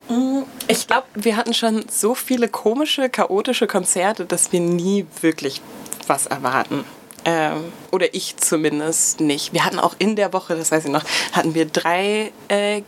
[0.08, 5.60] Mm, ich glaube, wir hatten schon so viele komische, chaotische Konzerte, dass wir nie wirklich
[6.06, 6.84] was erwarten.
[7.24, 9.52] Ähm, oder ich zumindest nicht.
[9.52, 12.82] Wir hatten auch in der Woche, das weiß ich noch, hatten wir drei äh,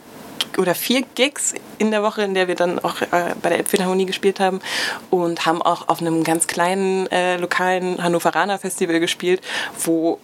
[0.56, 4.06] oder vier Gigs in der Woche, in der wir dann auch äh, bei der Elbphilharmonie
[4.06, 4.60] gespielt haben
[5.10, 9.40] und haben auch auf einem ganz kleinen äh, lokalen Hannoveraner Festival gespielt,
[9.84, 10.20] wo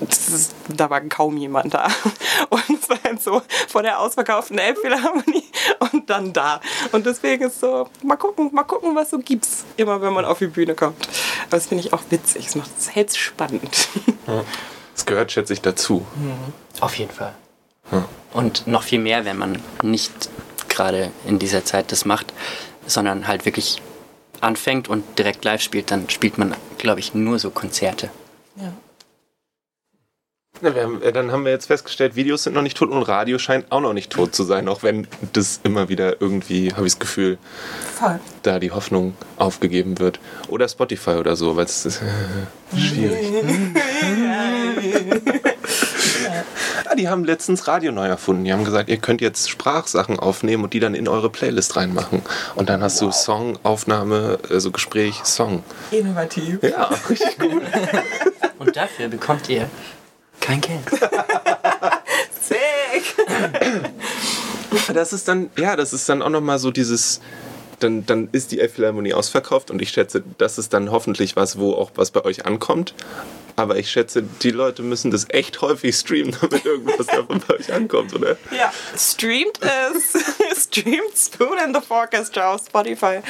[0.00, 1.88] ist, da war kaum jemand da.
[2.50, 5.44] Und es war halt so vor der ausverkauften Elbphilharmonie
[5.92, 6.60] und dann da.
[6.92, 10.38] Und deswegen ist so, mal gucken, mal gucken, was so gibt's, immer wenn man auf
[10.38, 11.08] die Bühne kommt.
[11.46, 13.88] Aber das finde ich auch witzig, es macht es hält spannend.
[14.94, 16.06] Es gehört, schätze ich, dazu.
[16.16, 16.54] Mhm.
[16.80, 17.34] Auf jeden Fall.
[18.32, 20.30] Und noch viel mehr, wenn man nicht
[20.70, 22.32] gerade in dieser Zeit das macht,
[22.86, 23.82] sondern halt wirklich
[24.40, 28.10] anfängt und direkt live spielt, dann spielt man, glaube ich, nur so Konzerte.
[30.62, 30.70] Ja.
[30.70, 33.38] Ja, haben, äh, dann haben wir jetzt festgestellt, Videos sind noch nicht tot und Radio
[33.38, 36.94] scheint auch noch nicht tot zu sein, auch wenn das immer wieder irgendwie, habe ich
[36.94, 37.38] das Gefühl,
[37.94, 38.18] Voll.
[38.42, 40.18] da die Hoffnung aufgegeben wird.
[40.48, 42.06] Oder Spotify oder so, weil es ist äh,
[42.78, 43.26] schwierig.
[46.84, 48.44] ja, die haben letztens Radio neu erfunden.
[48.44, 52.22] Die haben gesagt, ihr könnt jetzt Sprachsachen aufnehmen und die dann in eure Playlist reinmachen.
[52.54, 53.08] Und dann hast wow.
[53.08, 55.62] du Song, Aufnahme, also Gespräch, Song.
[55.90, 56.62] Innovativ.
[56.62, 57.62] Ja, richtig gut.
[58.58, 59.68] und dafür bekommt ihr
[60.46, 60.88] kein Geld.
[62.40, 63.16] Sick!
[64.94, 67.20] Das ist dann, ja, das ist dann auch nochmal so dieses,
[67.80, 71.72] dann, dann ist die Elbphilharmonie ausverkauft und ich schätze, das ist dann hoffentlich was, wo
[71.72, 72.94] auch was bei euch ankommt.
[73.56, 77.72] Aber ich schätze, die Leute müssen das echt häufig streamen, damit irgendwas davon bei euch
[77.72, 78.36] ankommt, oder?
[78.56, 80.64] Ja, streamt es.
[80.64, 83.20] streamt Spoon and the Orchestra auf Spotify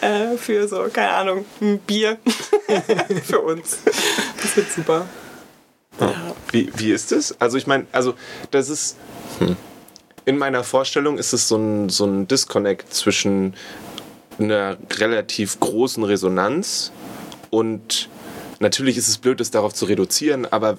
[0.00, 2.16] äh, für so, keine Ahnung, ein Bier
[3.24, 3.78] für uns.
[4.40, 5.06] Das wird super.
[6.00, 6.14] Ja.
[6.50, 7.40] Wie, wie ist es?
[7.40, 8.14] Also ich meine, also
[8.50, 8.96] das ist...
[9.38, 9.56] Hm.
[10.24, 13.54] In meiner Vorstellung ist es so ein, so ein Disconnect zwischen
[14.38, 16.92] einer relativ großen Resonanz
[17.50, 18.08] und
[18.60, 20.78] natürlich ist es blöd, es darauf zu reduzieren, aber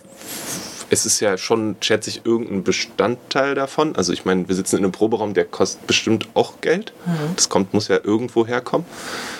[0.89, 3.95] es ist ja schon, schätze ich, irgendein Bestandteil davon.
[3.95, 6.93] Also ich meine, wir sitzen in einem Proberaum, der kostet bestimmt auch Geld.
[7.05, 7.35] Mhm.
[7.35, 8.85] Das kommt, muss ja irgendwo herkommen.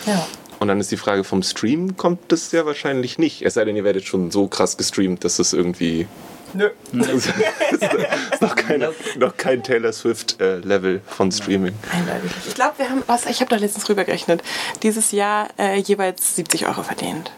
[0.06, 0.28] Ja.
[0.64, 3.42] Und dann ist die Frage vom Stream, kommt das ja wahrscheinlich nicht.
[3.42, 6.08] Es sei denn, ihr werdet schon so krass gestreamt, dass es irgendwie.
[6.54, 6.70] Nö.
[6.94, 11.74] das ist noch, keine, noch kein Taylor Swift-Level äh, von Streaming.
[11.92, 12.32] Eindeutig.
[12.48, 14.42] Ich glaube, wir haben, was, ich habe da letztens rüber gerechnet,
[14.84, 17.34] dieses Jahr äh, jeweils 70 Euro verdient.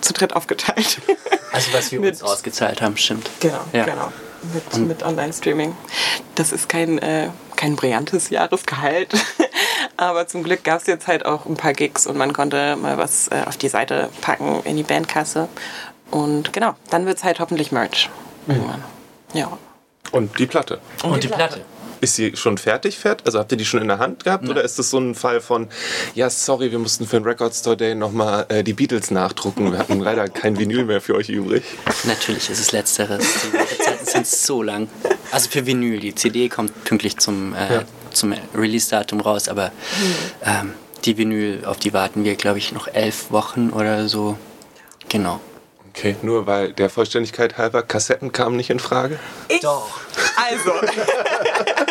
[0.00, 1.02] Zu dritt aufgeteilt.
[1.52, 3.28] Also was wir uns ausgezahlt haben, stimmt.
[3.40, 3.84] Genau, ja.
[3.84, 4.12] genau.
[4.54, 5.76] Mit, mit Online-Streaming.
[6.36, 9.12] Das ist kein, äh, kein brillantes Jahresgehalt.
[9.96, 12.98] Aber zum Glück gab es jetzt halt auch ein paar Gigs und man konnte mal
[12.98, 15.48] was äh, auf die Seite packen in die Bandkasse.
[16.10, 18.10] Und genau, dann wird es halt hoffentlich Merch.
[18.46, 18.82] Irgendwann.
[19.32, 19.58] Ja.
[20.12, 20.80] Und die Platte.
[21.02, 21.56] Und, und die, Platte.
[21.56, 21.64] Platte.
[22.00, 23.26] Ist sie schon fertig, fährt?
[23.26, 24.44] Also habt ihr die schon in der Hand gehabt?
[24.44, 24.50] Ja.
[24.50, 25.68] Oder ist das so ein Fall von,
[26.14, 29.70] ja, sorry, wir mussten für den Record Store Day nochmal äh, die Beatles nachdrucken.
[29.70, 31.62] Wir hatten leider kein Vinyl mehr für euch übrig.
[32.04, 33.22] Natürlich ist es Letzteres.
[33.44, 34.88] Die Wartezeiten sind so lang.
[35.30, 36.00] Also für Vinyl.
[36.00, 37.82] Die CD kommt pünktlich zum, äh, ja.
[38.20, 39.72] Zum Release-Datum raus, aber
[40.44, 44.38] ähm, die Vinyl, auf die warten wir, glaube ich, noch elf Wochen oder so.
[45.08, 45.40] Genau.
[45.88, 49.18] Okay, nur weil der Vollständigkeit halber Kassetten kamen nicht in Frage?
[49.48, 49.60] Ich?
[49.60, 50.00] Doch.
[50.36, 50.72] Also.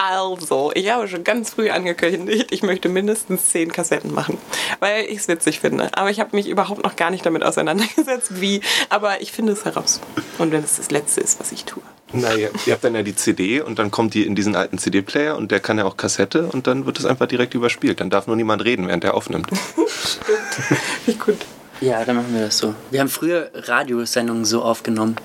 [0.00, 4.38] Also, ich habe schon ganz früh angekündigt, ich möchte mindestens zehn Kassetten machen,
[4.78, 5.90] weil ich es witzig finde.
[5.94, 8.60] Aber ich habe mich überhaupt noch gar nicht damit auseinandergesetzt, wie.
[8.90, 10.00] Aber ich finde es heraus.
[10.38, 11.82] Und wenn es das Letzte ist, was ich tue.
[12.12, 14.78] Na, ihr, ihr habt dann ja die CD und dann kommt die in diesen alten
[14.78, 18.00] CD-Player und der kann ja auch Kassette und dann wird es einfach direkt überspielt.
[18.00, 19.48] Dann darf nur niemand reden, während er aufnimmt.
[19.86, 20.78] Stimmt.
[21.06, 21.36] Wie gut.
[21.80, 22.74] Ja, dann machen wir das so.
[22.90, 25.16] Wir haben früher Radiosendungen so aufgenommen.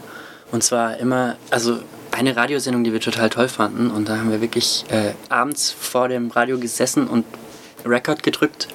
[0.52, 1.80] Und zwar immer, also
[2.12, 3.89] eine Radiosendung, die wir total toll fanden.
[3.89, 7.26] Und da haben wir wirklich äh, abends vor dem Radio gesessen und
[7.86, 8.67] Record gedrückt.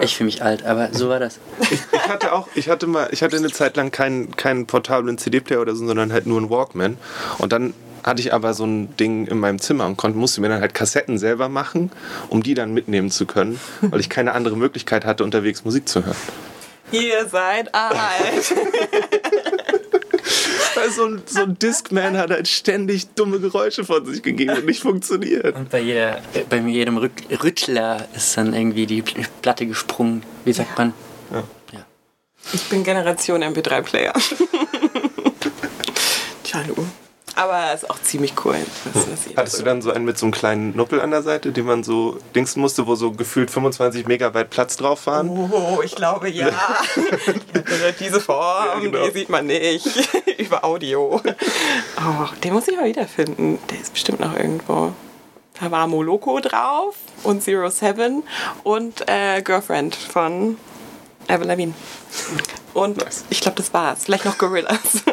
[0.00, 1.38] Ich fühle mich alt, aber so war das.
[1.60, 5.18] Ich, ich hatte auch, ich hatte mal, ich hatte eine Zeit lang keinen, keinen portablen
[5.18, 6.98] CD-Player oder so, sondern halt nur einen Walkman.
[7.38, 7.74] Und dann
[8.04, 10.74] hatte ich aber so ein Ding in meinem Zimmer und konnte, musste mir dann halt
[10.74, 11.90] Kassetten selber machen,
[12.28, 16.04] um die dann mitnehmen zu können, weil ich keine andere Möglichkeit hatte, unterwegs Musik zu
[16.04, 16.16] hören.
[16.90, 18.54] Ihr seid alt.
[20.78, 24.66] Weil so ein, so ein Discman hat halt ständig dumme Geräusche von sich gegeben und
[24.66, 25.56] nicht funktioniert.
[25.56, 27.12] Und bei, jeder, bei jedem Rück,
[27.42, 29.02] Rüttler ist dann irgendwie die
[29.42, 30.22] Platte gesprungen.
[30.44, 30.94] Wie sagt man?
[31.32, 31.42] Ja.
[31.72, 31.84] Ja.
[32.52, 34.12] Ich bin Generation MP3-Player.
[36.44, 36.86] Tja, du.
[37.38, 38.56] Aber es ist auch ziemlich cool.
[38.56, 41.66] Ihr Hattest du dann so einen mit so einem kleinen Nuppel an der Seite, den
[41.66, 45.28] man so dingsen musste, wo so gefühlt 25 Megabyte Platz drauf waren?
[45.30, 46.50] Oh, ich glaube ja.
[48.00, 49.06] Diese Form, Ja, genau.
[49.06, 49.86] die sieht man nicht.
[50.38, 51.20] Über Audio.
[51.24, 53.58] Oh, den muss ich mal wiederfinden.
[53.70, 54.92] Der ist bestimmt noch irgendwo.
[55.60, 58.22] Da war Moloko drauf und Zero Seven
[58.64, 60.56] und äh, Girlfriend von
[61.28, 61.74] Avril Lavigne.
[62.74, 63.24] Und Nice.
[63.30, 64.04] ich glaube, das war's.
[64.04, 64.78] Vielleicht noch Gorillas.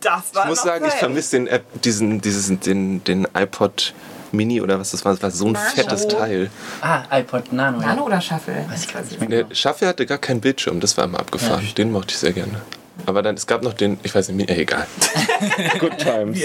[0.00, 1.00] das war Ich muss sagen, ich Zeit.
[1.00, 3.94] vermisse den App, diesen, diesen, den, den iPod
[4.32, 5.12] Mini oder was das war.
[5.12, 5.70] Das war so ein Nano.
[5.74, 6.50] fettes Teil.
[6.82, 7.78] Ah, iPod Nano.
[7.80, 8.06] Nano Ja.
[8.06, 8.64] oder Shuffle?
[8.68, 9.30] Weiß ich gar nicht.
[9.30, 11.64] Der Schaffe hatte gar keinen Bildschirm, das war immer abgefahren.
[11.66, 11.72] Ja.
[11.72, 12.60] Den mochte ich sehr gerne.
[13.06, 14.86] Aber dann, es gab noch den, ich weiß nicht, äh, egal.
[15.78, 16.38] Good times.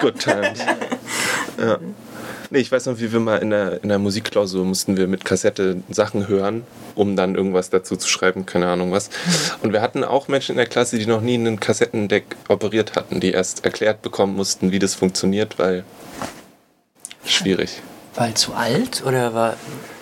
[0.00, 0.58] Good times.
[1.58, 1.76] Ja.
[2.52, 5.24] Nee, ich weiß noch, wie wir mal in der, in der Musikklausur mussten wir mit
[5.24, 6.64] Kassette Sachen hören,
[6.96, 9.08] um dann irgendwas dazu zu schreiben, keine Ahnung was.
[9.62, 13.20] Und wir hatten auch Menschen in der Klasse, die noch nie einen Kassettendeck operiert hatten,
[13.20, 15.84] die erst erklärt bekommen mussten, wie das funktioniert, weil
[17.24, 17.82] schwierig.
[18.14, 19.56] Weil zu alt oder war.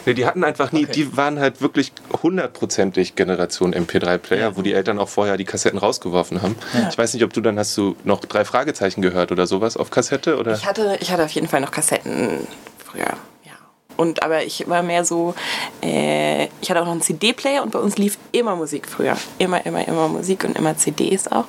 [0.07, 0.93] Nee, die hatten einfach nie, Okay.
[0.93, 1.93] die waren halt wirklich
[2.23, 4.57] hundertprozentig Generation MP3-Player, Ja.
[4.57, 6.57] wo die Eltern auch vorher die Kassetten rausgeworfen haben.
[6.73, 6.89] Ja.
[6.89, 9.91] Ich weiß nicht, ob du dann hast du noch drei Fragezeichen gehört oder sowas auf
[9.91, 10.55] Kassette oder?
[10.55, 12.47] Ich hatte, ich hatte auf jeden Fall noch Kassetten
[12.83, 13.03] früher,
[13.45, 13.53] ja.
[13.99, 15.35] Und aber ich war mehr so,
[15.83, 19.17] äh, ich hatte auch noch einen CD-Player und bei uns lief immer Musik früher.
[19.39, 21.45] Immer, immer, immer Musik und immer CDs auch.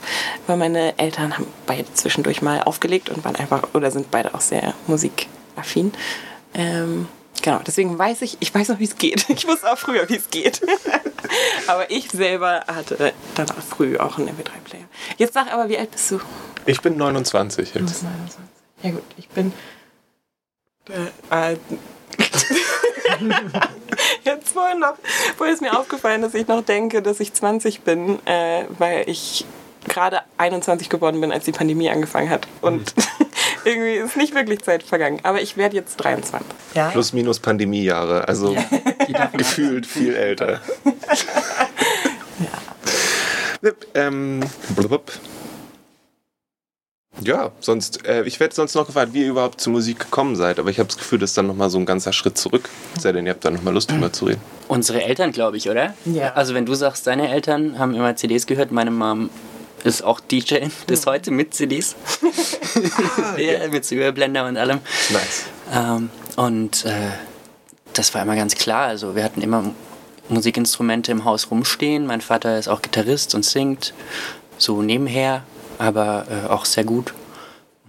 [0.48, 4.41] Weil meine Eltern haben beide zwischendurch mal aufgelegt und waren einfach, oder sind beide auch
[4.41, 5.93] sehr musikaffin.
[6.53, 7.07] Ähm,
[7.41, 9.29] genau, deswegen weiß ich, ich weiß noch, wie es geht.
[9.29, 10.62] Ich wusste auch früher, wie es geht.
[11.67, 14.85] aber ich selber hatte dann auch früh auch einen MP3-Player.
[15.17, 16.19] Jetzt sag aber, wie alt bist du?
[16.65, 17.88] Ich bin 29 Du jetzt.
[17.89, 18.39] bist 29.
[18.83, 19.53] Ja gut, ich bin
[20.89, 21.57] äh, äh,
[24.23, 24.95] jetzt vorhin noch,
[25.38, 29.45] vorhin ist mir aufgefallen, dass ich noch denke, dass ich 20 bin, äh, weil ich
[29.88, 32.47] gerade 21 geworden bin, als die Pandemie angefangen hat.
[32.62, 32.93] Und
[33.69, 35.19] irgendwie ist nicht wirklich Zeit vergangen.
[35.23, 36.45] Aber ich werde jetzt 23.
[36.73, 36.89] Ja.
[36.89, 38.55] Plus minus Pandemiejahre, also
[39.34, 40.62] gefühlt viel älter.
[43.62, 43.71] ja.
[43.93, 44.41] Ähm,
[44.75, 45.12] blub.
[47.21, 50.58] Ja, sonst, äh, ich werde sonst noch gefragt, wie ihr überhaupt zur Musik gekommen seid,
[50.58, 52.69] aber ich habe das Gefühl, das ist dann nochmal so ein ganzer Schritt zurück.
[52.97, 54.41] Sei denn, ihr habt da nochmal Lust drüber zu reden.
[54.67, 55.93] Unsere Eltern, glaube ich, oder?
[56.05, 56.34] Ja.
[56.34, 59.29] Also wenn du sagst, deine Eltern haben immer CDs gehört, meine Mom
[59.83, 61.95] ist auch DJ bis heute mit CDs.
[63.37, 64.79] ja, mit Überblender und allem.
[65.09, 65.45] Nice.
[65.73, 67.11] Ähm, und äh,
[67.93, 68.87] das war immer ganz klar.
[68.87, 69.71] Also wir hatten immer
[70.29, 72.05] Musikinstrumente im Haus rumstehen.
[72.05, 73.93] Mein Vater ist auch Gitarrist und singt
[74.57, 75.43] so nebenher,
[75.77, 77.13] aber äh, auch sehr gut.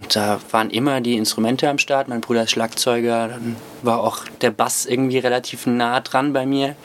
[0.01, 2.07] Und da waren immer die Instrumente am Start.
[2.07, 3.27] Mein Bruder ist Schlagzeuger.
[3.27, 6.75] Dann war auch der Bass irgendwie relativ nah dran bei mir,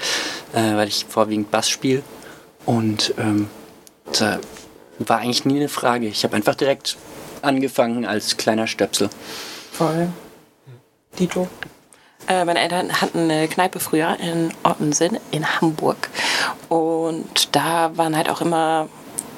[0.53, 2.03] äh, weil ich vorwiegend Bass spiele.
[2.67, 3.49] Und ähm,
[4.19, 4.39] da
[4.99, 6.07] war eigentlich nie eine Frage.
[6.07, 6.97] Ich habe einfach direkt
[7.43, 9.11] angefangen als kleiner Stöpsel.
[9.73, 10.09] Voll.
[11.19, 11.49] Dito.
[12.29, 16.11] Äh, meine Eltern hatten eine Kneipe früher in Ottensen in Hamburg.
[16.69, 18.89] Und da waren halt auch immer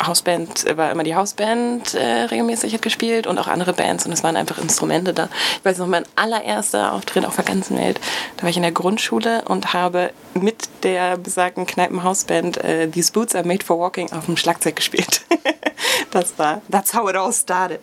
[0.05, 4.13] Hausband, äh, war immer die Hausband äh, regelmäßig hat gespielt und auch andere Bands und
[4.13, 5.29] es waren einfach Instrumente da.
[5.59, 8.01] Ich weiß noch, mein allererster Auftritt auf der ganzen Welt,
[8.37, 13.35] da war ich in der Grundschule und habe mit der besagten Kneipen-Hausband äh, These Boots
[13.35, 15.23] Are Made for Walking auf dem Schlagzeug gespielt.
[16.11, 17.81] das war, that's how it all started.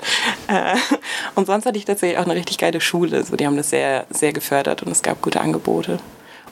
[0.48, 0.76] Äh,
[1.36, 3.24] und sonst hatte ich tatsächlich auch eine richtig geile Schule.
[3.24, 6.00] So, die haben das sehr, sehr gefördert und es gab gute Angebote.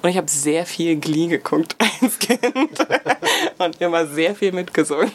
[0.04, 2.78] Und ich habe sehr viel Glee geguckt als Kind
[3.58, 5.12] und immer sehr viel mitgesungen.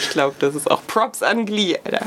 [0.00, 2.04] Ich glaube, das ist auch Props an Glee, Alter.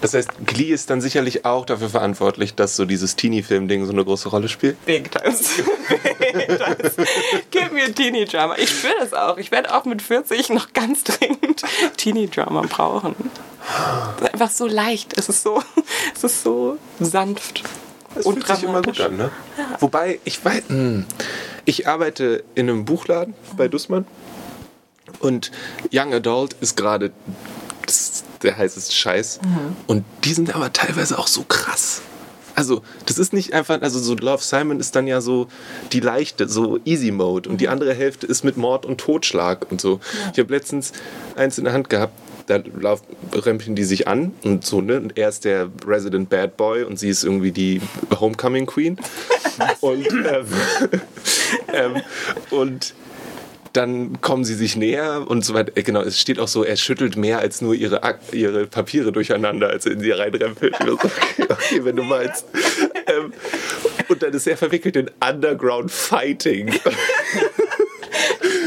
[0.00, 4.02] Das heißt, Glee ist dann sicherlich auch dafür verantwortlich, dass so dieses Teenie-Film-Ding so eine
[4.02, 4.82] große Rolle spielt.
[4.86, 5.62] Big times.
[6.18, 6.96] Big times.
[7.50, 8.56] Gib mir Teenie-Drama.
[8.56, 9.36] Ich spüre das auch.
[9.36, 11.64] Ich werde auch mit 40 noch ganz dringend
[11.98, 13.14] Teenie-Drama brauchen.
[14.16, 15.18] Es ist einfach so leicht.
[15.18, 15.62] Es ist so,
[16.14, 17.62] es ist so sanft.
[18.16, 19.30] Das und fühlt sich immer gut an, ne?
[19.80, 21.04] Wobei, ich weiß, hm,
[21.64, 24.06] ich arbeite in einem Buchladen bei Dussmann
[25.20, 25.50] und
[25.92, 27.12] Young Adult ist gerade
[28.42, 29.40] der heißeste Scheiß.
[29.86, 32.02] Und die sind aber teilweise auch so krass.
[32.54, 35.48] Also, das ist nicht einfach, also so Love Simon ist dann ja so
[35.92, 39.78] die leichte, so Easy Mode und die andere Hälfte ist mit Mord und Totschlag und
[39.78, 40.00] so.
[40.32, 40.92] Ich habe letztens
[41.36, 42.14] eins in der Hand gehabt,
[42.46, 44.96] da lauf, rempeln die sich an und so, ne?
[45.00, 47.80] Und er ist der Resident Bad Boy und sie ist irgendwie die
[48.18, 48.96] Homecoming Queen.
[49.80, 50.46] und, ähm,
[51.72, 52.02] ähm,
[52.50, 52.94] und
[53.76, 55.72] dann kommen sie sich näher und so weiter.
[55.76, 59.12] Äh, Genau, es steht auch so, er schüttelt mehr als nur ihre, Ak ihre Papiere
[59.12, 60.74] durcheinander, als er in sie reinrempelt.
[60.80, 62.46] Okay, okay, wenn du meinst.
[63.06, 63.32] Ähm,
[64.08, 66.74] und dann ist er verwickelt in Underground Fighting.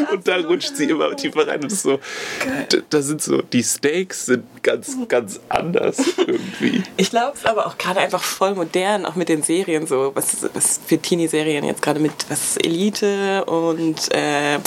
[0.11, 1.99] Und da rutscht sie immer tiefer rein und so,
[2.89, 6.83] da sind so, die Stakes sind ganz, ganz anders irgendwie.
[6.97, 10.47] Ich glaube es aber auch gerade einfach voll modern, auch mit den Serien so, was,
[10.53, 14.59] was für Teenie-Serien jetzt gerade mit was Elite und äh,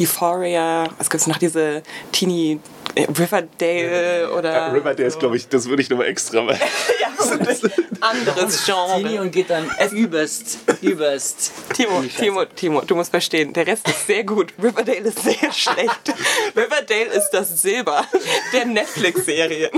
[0.00, 0.88] Euphoria.
[0.98, 2.60] Was gibt es noch diese Teenie
[2.96, 6.58] Riverdale oder Ja, Riverdale ist, glaube ich, das würde ich nochmal extra machen.
[7.00, 7.08] ja,
[8.00, 9.20] anderes Genre.
[9.20, 11.52] und geht dann überst, überst.
[11.74, 12.02] Timo.
[12.02, 14.52] Timo, Timo, du musst verstehen, der Rest ist sehr gut.
[14.62, 16.14] Riverdale ist sehr schlecht.
[16.56, 18.04] Riverdale ist das Silber
[18.52, 19.70] der Netflix-Serien.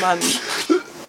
[0.00, 0.18] Mann.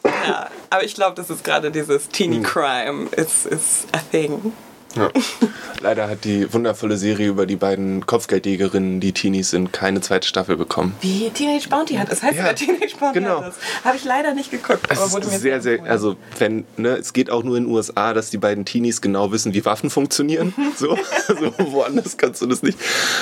[0.05, 4.53] Ja, aber ich glaube, das ist gerade dieses Teenie Crime is, is a thing.
[4.95, 5.09] Ja.
[5.81, 10.55] Leider hat die wundervolle Serie über die beiden Kopfgeldjägerinnen, die Teenies sind, keine zweite Staffel
[10.55, 10.95] bekommen.
[11.01, 12.11] Wie Teenage Bounty hat.
[12.11, 13.41] Das heißt Ja, ja, Teenage Bounty genau.
[13.41, 13.55] hat das.
[13.83, 14.85] Habe ich leider nicht geguckt.
[14.89, 15.91] Es ist sehr, sehr, empfohlen.
[15.91, 19.31] also wenn, ne, es geht auch nur in den USA, dass die beiden Teenies genau
[19.31, 20.53] wissen, wie Waffen funktionieren.
[20.75, 22.77] So, also woanders kannst du das nicht.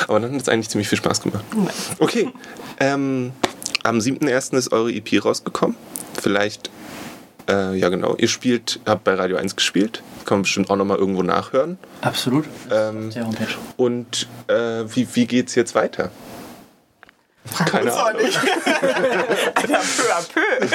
[0.08, 1.44] Aber dann hat es eigentlich ziemlich viel Spaß gemacht.
[2.00, 2.32] Okay,
[2.80, 3.34] ähm,
[3.84, 4.56] am 7.1.
[4.58, 5.76] ist eure EP rausgekommen.
[6.22, 6.70] Vielleicht,
[7.50, 10.04] äh, ja genau, ihr spielt, habt bei Radio 1 gespielt.
[10.26, 11.78] Kann man bestimmt auch nochmal irgendwo nachhören.
[12.02, 12.46] Absolut.
[12.72, 13.48] Ähm, Der Homepage.
[13.78, 16.12] Und äh, wie, wie geht's jetzt weiter?
[17.66, 18.22] Keine Ahnung.
[18.22, 19.60] Alter,
[19.98, 20.68] peu à peu.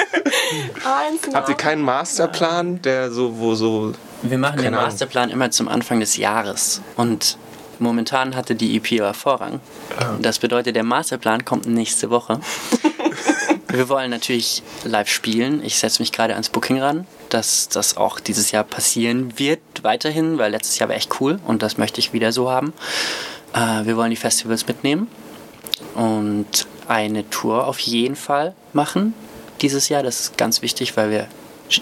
[0.85, 3.93] Eins Habt ihr keinen Masterplan, der so, wo so.
[4.21, 4.89] Wir machen den Keine Ahnung.
[4.89, 6.81] Masterplan immer zum Anfang des Jahres.
[6.97, 7.37] Und
[7.79, 9.61] momentan hatte die EP aber Vorrang.
[10.21, 12.39] Das bedeutet, der Masterplan kommt nächste Woche.
[13.69, 15.61] Wir wollen natürlich live spielen.
[15.63, 20.37] Ich setze mich gerade ans Booking ran, dass das auch dieses Jahr passieren wird, weiterhin,
[20.37, 22.71] weil letztes Jahr war echt cool und das möchte ich wieder so haben.
[23.53, 25.07] Äh, wir wollen die Festivals mitnehmen
[25.95, 29.13] und eine Tour auf jeden Fall machen
[29.61, 30.01] dieses Jahr.
[30.01, 31.27] Das ist ganz wichtig, weil wir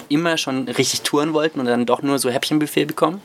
[0.10, 3.22] immer schon richtig touren wollten und dann doch nur so Häppchenbuffet bekommen.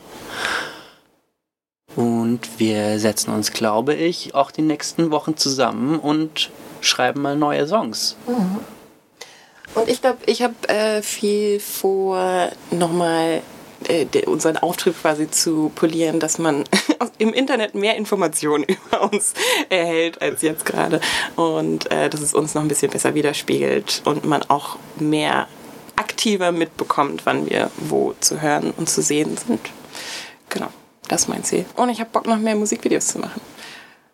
[1.95, 7.67] Und wir setzen uns, glaube ich, auch die nächsten Wochen zusammen und schreiben mal neue
[7.67, 8.15] Songs.
[9.73, 13.41] Und ich glaube, ich habe äh, viel vor, nochmal
[13.87, 16.65] äh, unseren Auftritt quasi zu polieren, dass man
[17.17, 19.33] im Internet mehr Informationen über uns
[19.69, 20.99] erhält als jetzt gerade.
[21.35, 25.47] Und äh, dass es uns noch ein bisschen besser widerspiegelt und man auch mehr
[25.95, 29.61] aktiver mitbekommt, wann wir wo zu hören und zu sehen sind.
[30.49, 30.67] Genau,
[31.07, 31.65] das ist mein Ziel.
[31.75, 33.41] Und ich habe Bock, noch mehr Musikvideos zu machen.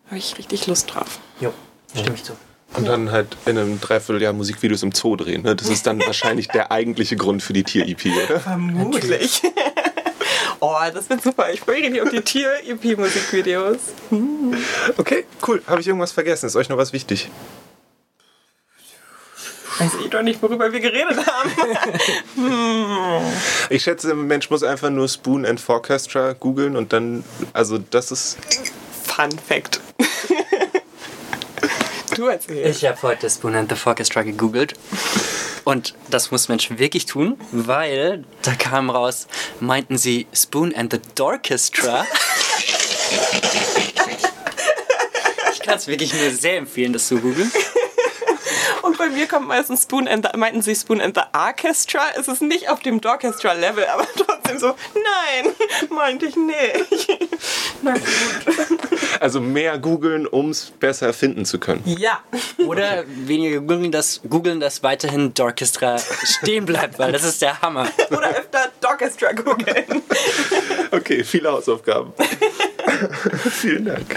[0.06, 1.18] Habe ich richtig Lust drauf.
[1.40, 1.52] Jo,
[1.94, 2.34] stimme ich zu.
[2.74, 5.42] Und dann halt in einem Dreivierteljahr Musikvideos im Zoo drehen.
[5.42, 5.56] Ne?
[5.56, 8.40] Das ist dann wahrscheinlich der eigentliche Grund für die Tier-EP, oder?
[8.40, 9.42] Vermutlich.
[10.60, 11.50] oh, das wird super.
[11.50, 13.78] Ich freue mich auf die Tier-EP-Musikvideos.
[14.96, 15.62] Okay, cool.
[15.66, 16.46] Habe ich irgendwas vergessen?
[16.46, 17.30] Ist euch noch was wichtig?
[19.78, 21.50] Weiß ich doch nicht, worüber wir geredet haben.
[23.70, 28.10] Ich schätze, ein Mensch muss einfach nur Spoon and Forchestra googeln und dann, also das
[28.10, 28.38] ist.
[29.04, 29.80] Fun Fact.
[32.18, 32.82] Du erzählst.
[32.82, 34.74] Ich habe heute Spoon and the Orchestra gegoogelt.
[35.64, 39.26] Und das muss Mensch wirklich tun, weil da kam raus,
[39.60, 42.06] meinten sie Spoon and the Dorchestra.
[45.52, 47.52] Ich kann es wirklich nur sehr empfehlen, das zu googeln.
[48.98, 52.00] Bei mir kommt meistens Spoon and the, meinten sie Spoon and the Orchestra.
[52.18, 55.54] Es ist nicht auf dem Dorchestra-Level, aber trotzdem so, nein,
[55.88, 57.08] meinte ich nicht.
[57.82, 58.02] Na gut.
[59.20, 61.82] Also mehr googeln, um es besser finden zu können.
[61.84, 62.20] Ja.
[62.58, 67.88] Oder weniger googeln, dass, googeln, dass weiterhin Dorchestra stehen bleibt, weil das ist der Hammer.
[68.10, 70.02] Oder öfter Dorchestra googeln.
[70.90, 72.12] Okay, viele Hausaufgaben.
[73.50, 74.16] Vielen Dank.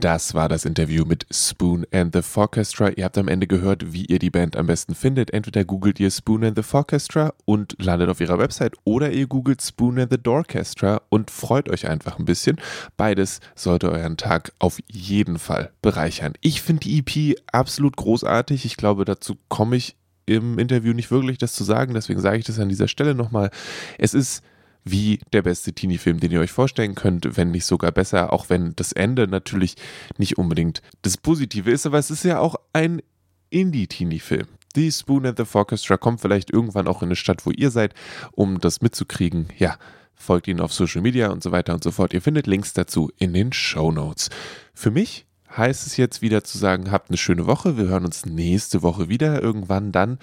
[0.00, 2.90] Das war das Interview mit Spoon and the Forchestra.
[2.90, 5.32] Ihr habt am Ende gehört, wie ihr die Band am besten findet.
[5.32, 9.62] Entweder googelt ihr Spoon and the Forchestra und landet auf ihrer Website oder ihr googelt
[9.62, 12.60] Spoon and the Dorchestra und freut euch einfach ein bisschen.
[12.96, 16.34] Beides sollte euren Tag auf jeden Fall bereichern.
[16.42, 18.66] Ich finde die EP absolut großartig.
[18.66, 22.44] Ich glaube, dazu komme ich im Interview nicht wirklich das zu sagen, deswegen sage ich
[22.44, 23.50] das an dieser Stelle nochmal.
[23.96, 24.42] Es ist
[24.90, 28.74] wie der beste Teenie-Film, den ihr euch vorstellen könnt, wenn nicht sogar besser, auch wenn
[28.76, 29.76] das Ende natürlich
[30.16, 33.02] nicht unbedingt das Positive ist, aber es ist ja auch ein
[33.50, 34.46] Indie-Teenie-Film.
[34.76, 37.94] Die Spoon and the Orchestra kommt vielleicht irgendwann auch in eine Stadt, wo ihr seid,
[38.32, 39.48] um das mitzukriegen.
[39.58, 39.78] Ja,
[40.14, 42.12] folgt ihnen auf Social Media und so weiter und so fort.
[42.12, 44.30] Ihr findet Links dazu in den Show Notes.
[44.74, 45.26] Für mich
[45.56, 47.76] heißt es jetzt wieder zu sagen, habt eine schöne Woche.
[47.76, 49.42] Wir hören uns nächste Woche wieder.
[49.42, 50.18] Irgendwann dann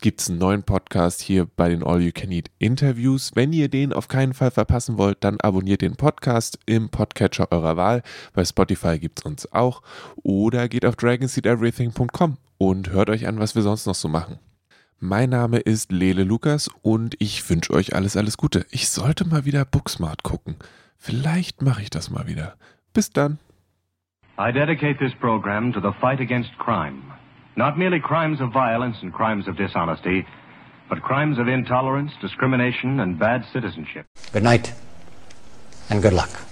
[0.00, 3.32] gibt es einen neuen Podcast hier bei den All You Can Eat Interviews.
[3.34, 7.76] Wenn ihr den auf keinen Fall verpassen wollt, dann abonniert den Podcast im Podcatcher eurer
[7.76, 8.02] Wahl.
[8.32, 9.82] Bei Spotify gibt es uns auch.
[10.22, 14.38] Oder geht auf dragonseedeverything.com und hört euch an, was wir sonst noch so machen.
[15.00, 18.66] Mein Name ist Lele Lukas und ich wünsche euch alles, alles Gute.
[18.70, 20.56] Ich sollte mal wieder Booksmart gucken.
[20.96, 22.56] Vielleicht mache ich das mal wieder.
[22.92, 23.38] Bis dann.
[24.38, 27.12] I dedicate this program to the fight against crime.
[27.56, 30.24] Not merely crimes of violence and crimes of dishonesty,
[30.88, 34.06] but crimes of intolerance, discrimination, and bad citizenship.
[34.32, 34.72] Good night,
[35.90, 36.47] and good luck.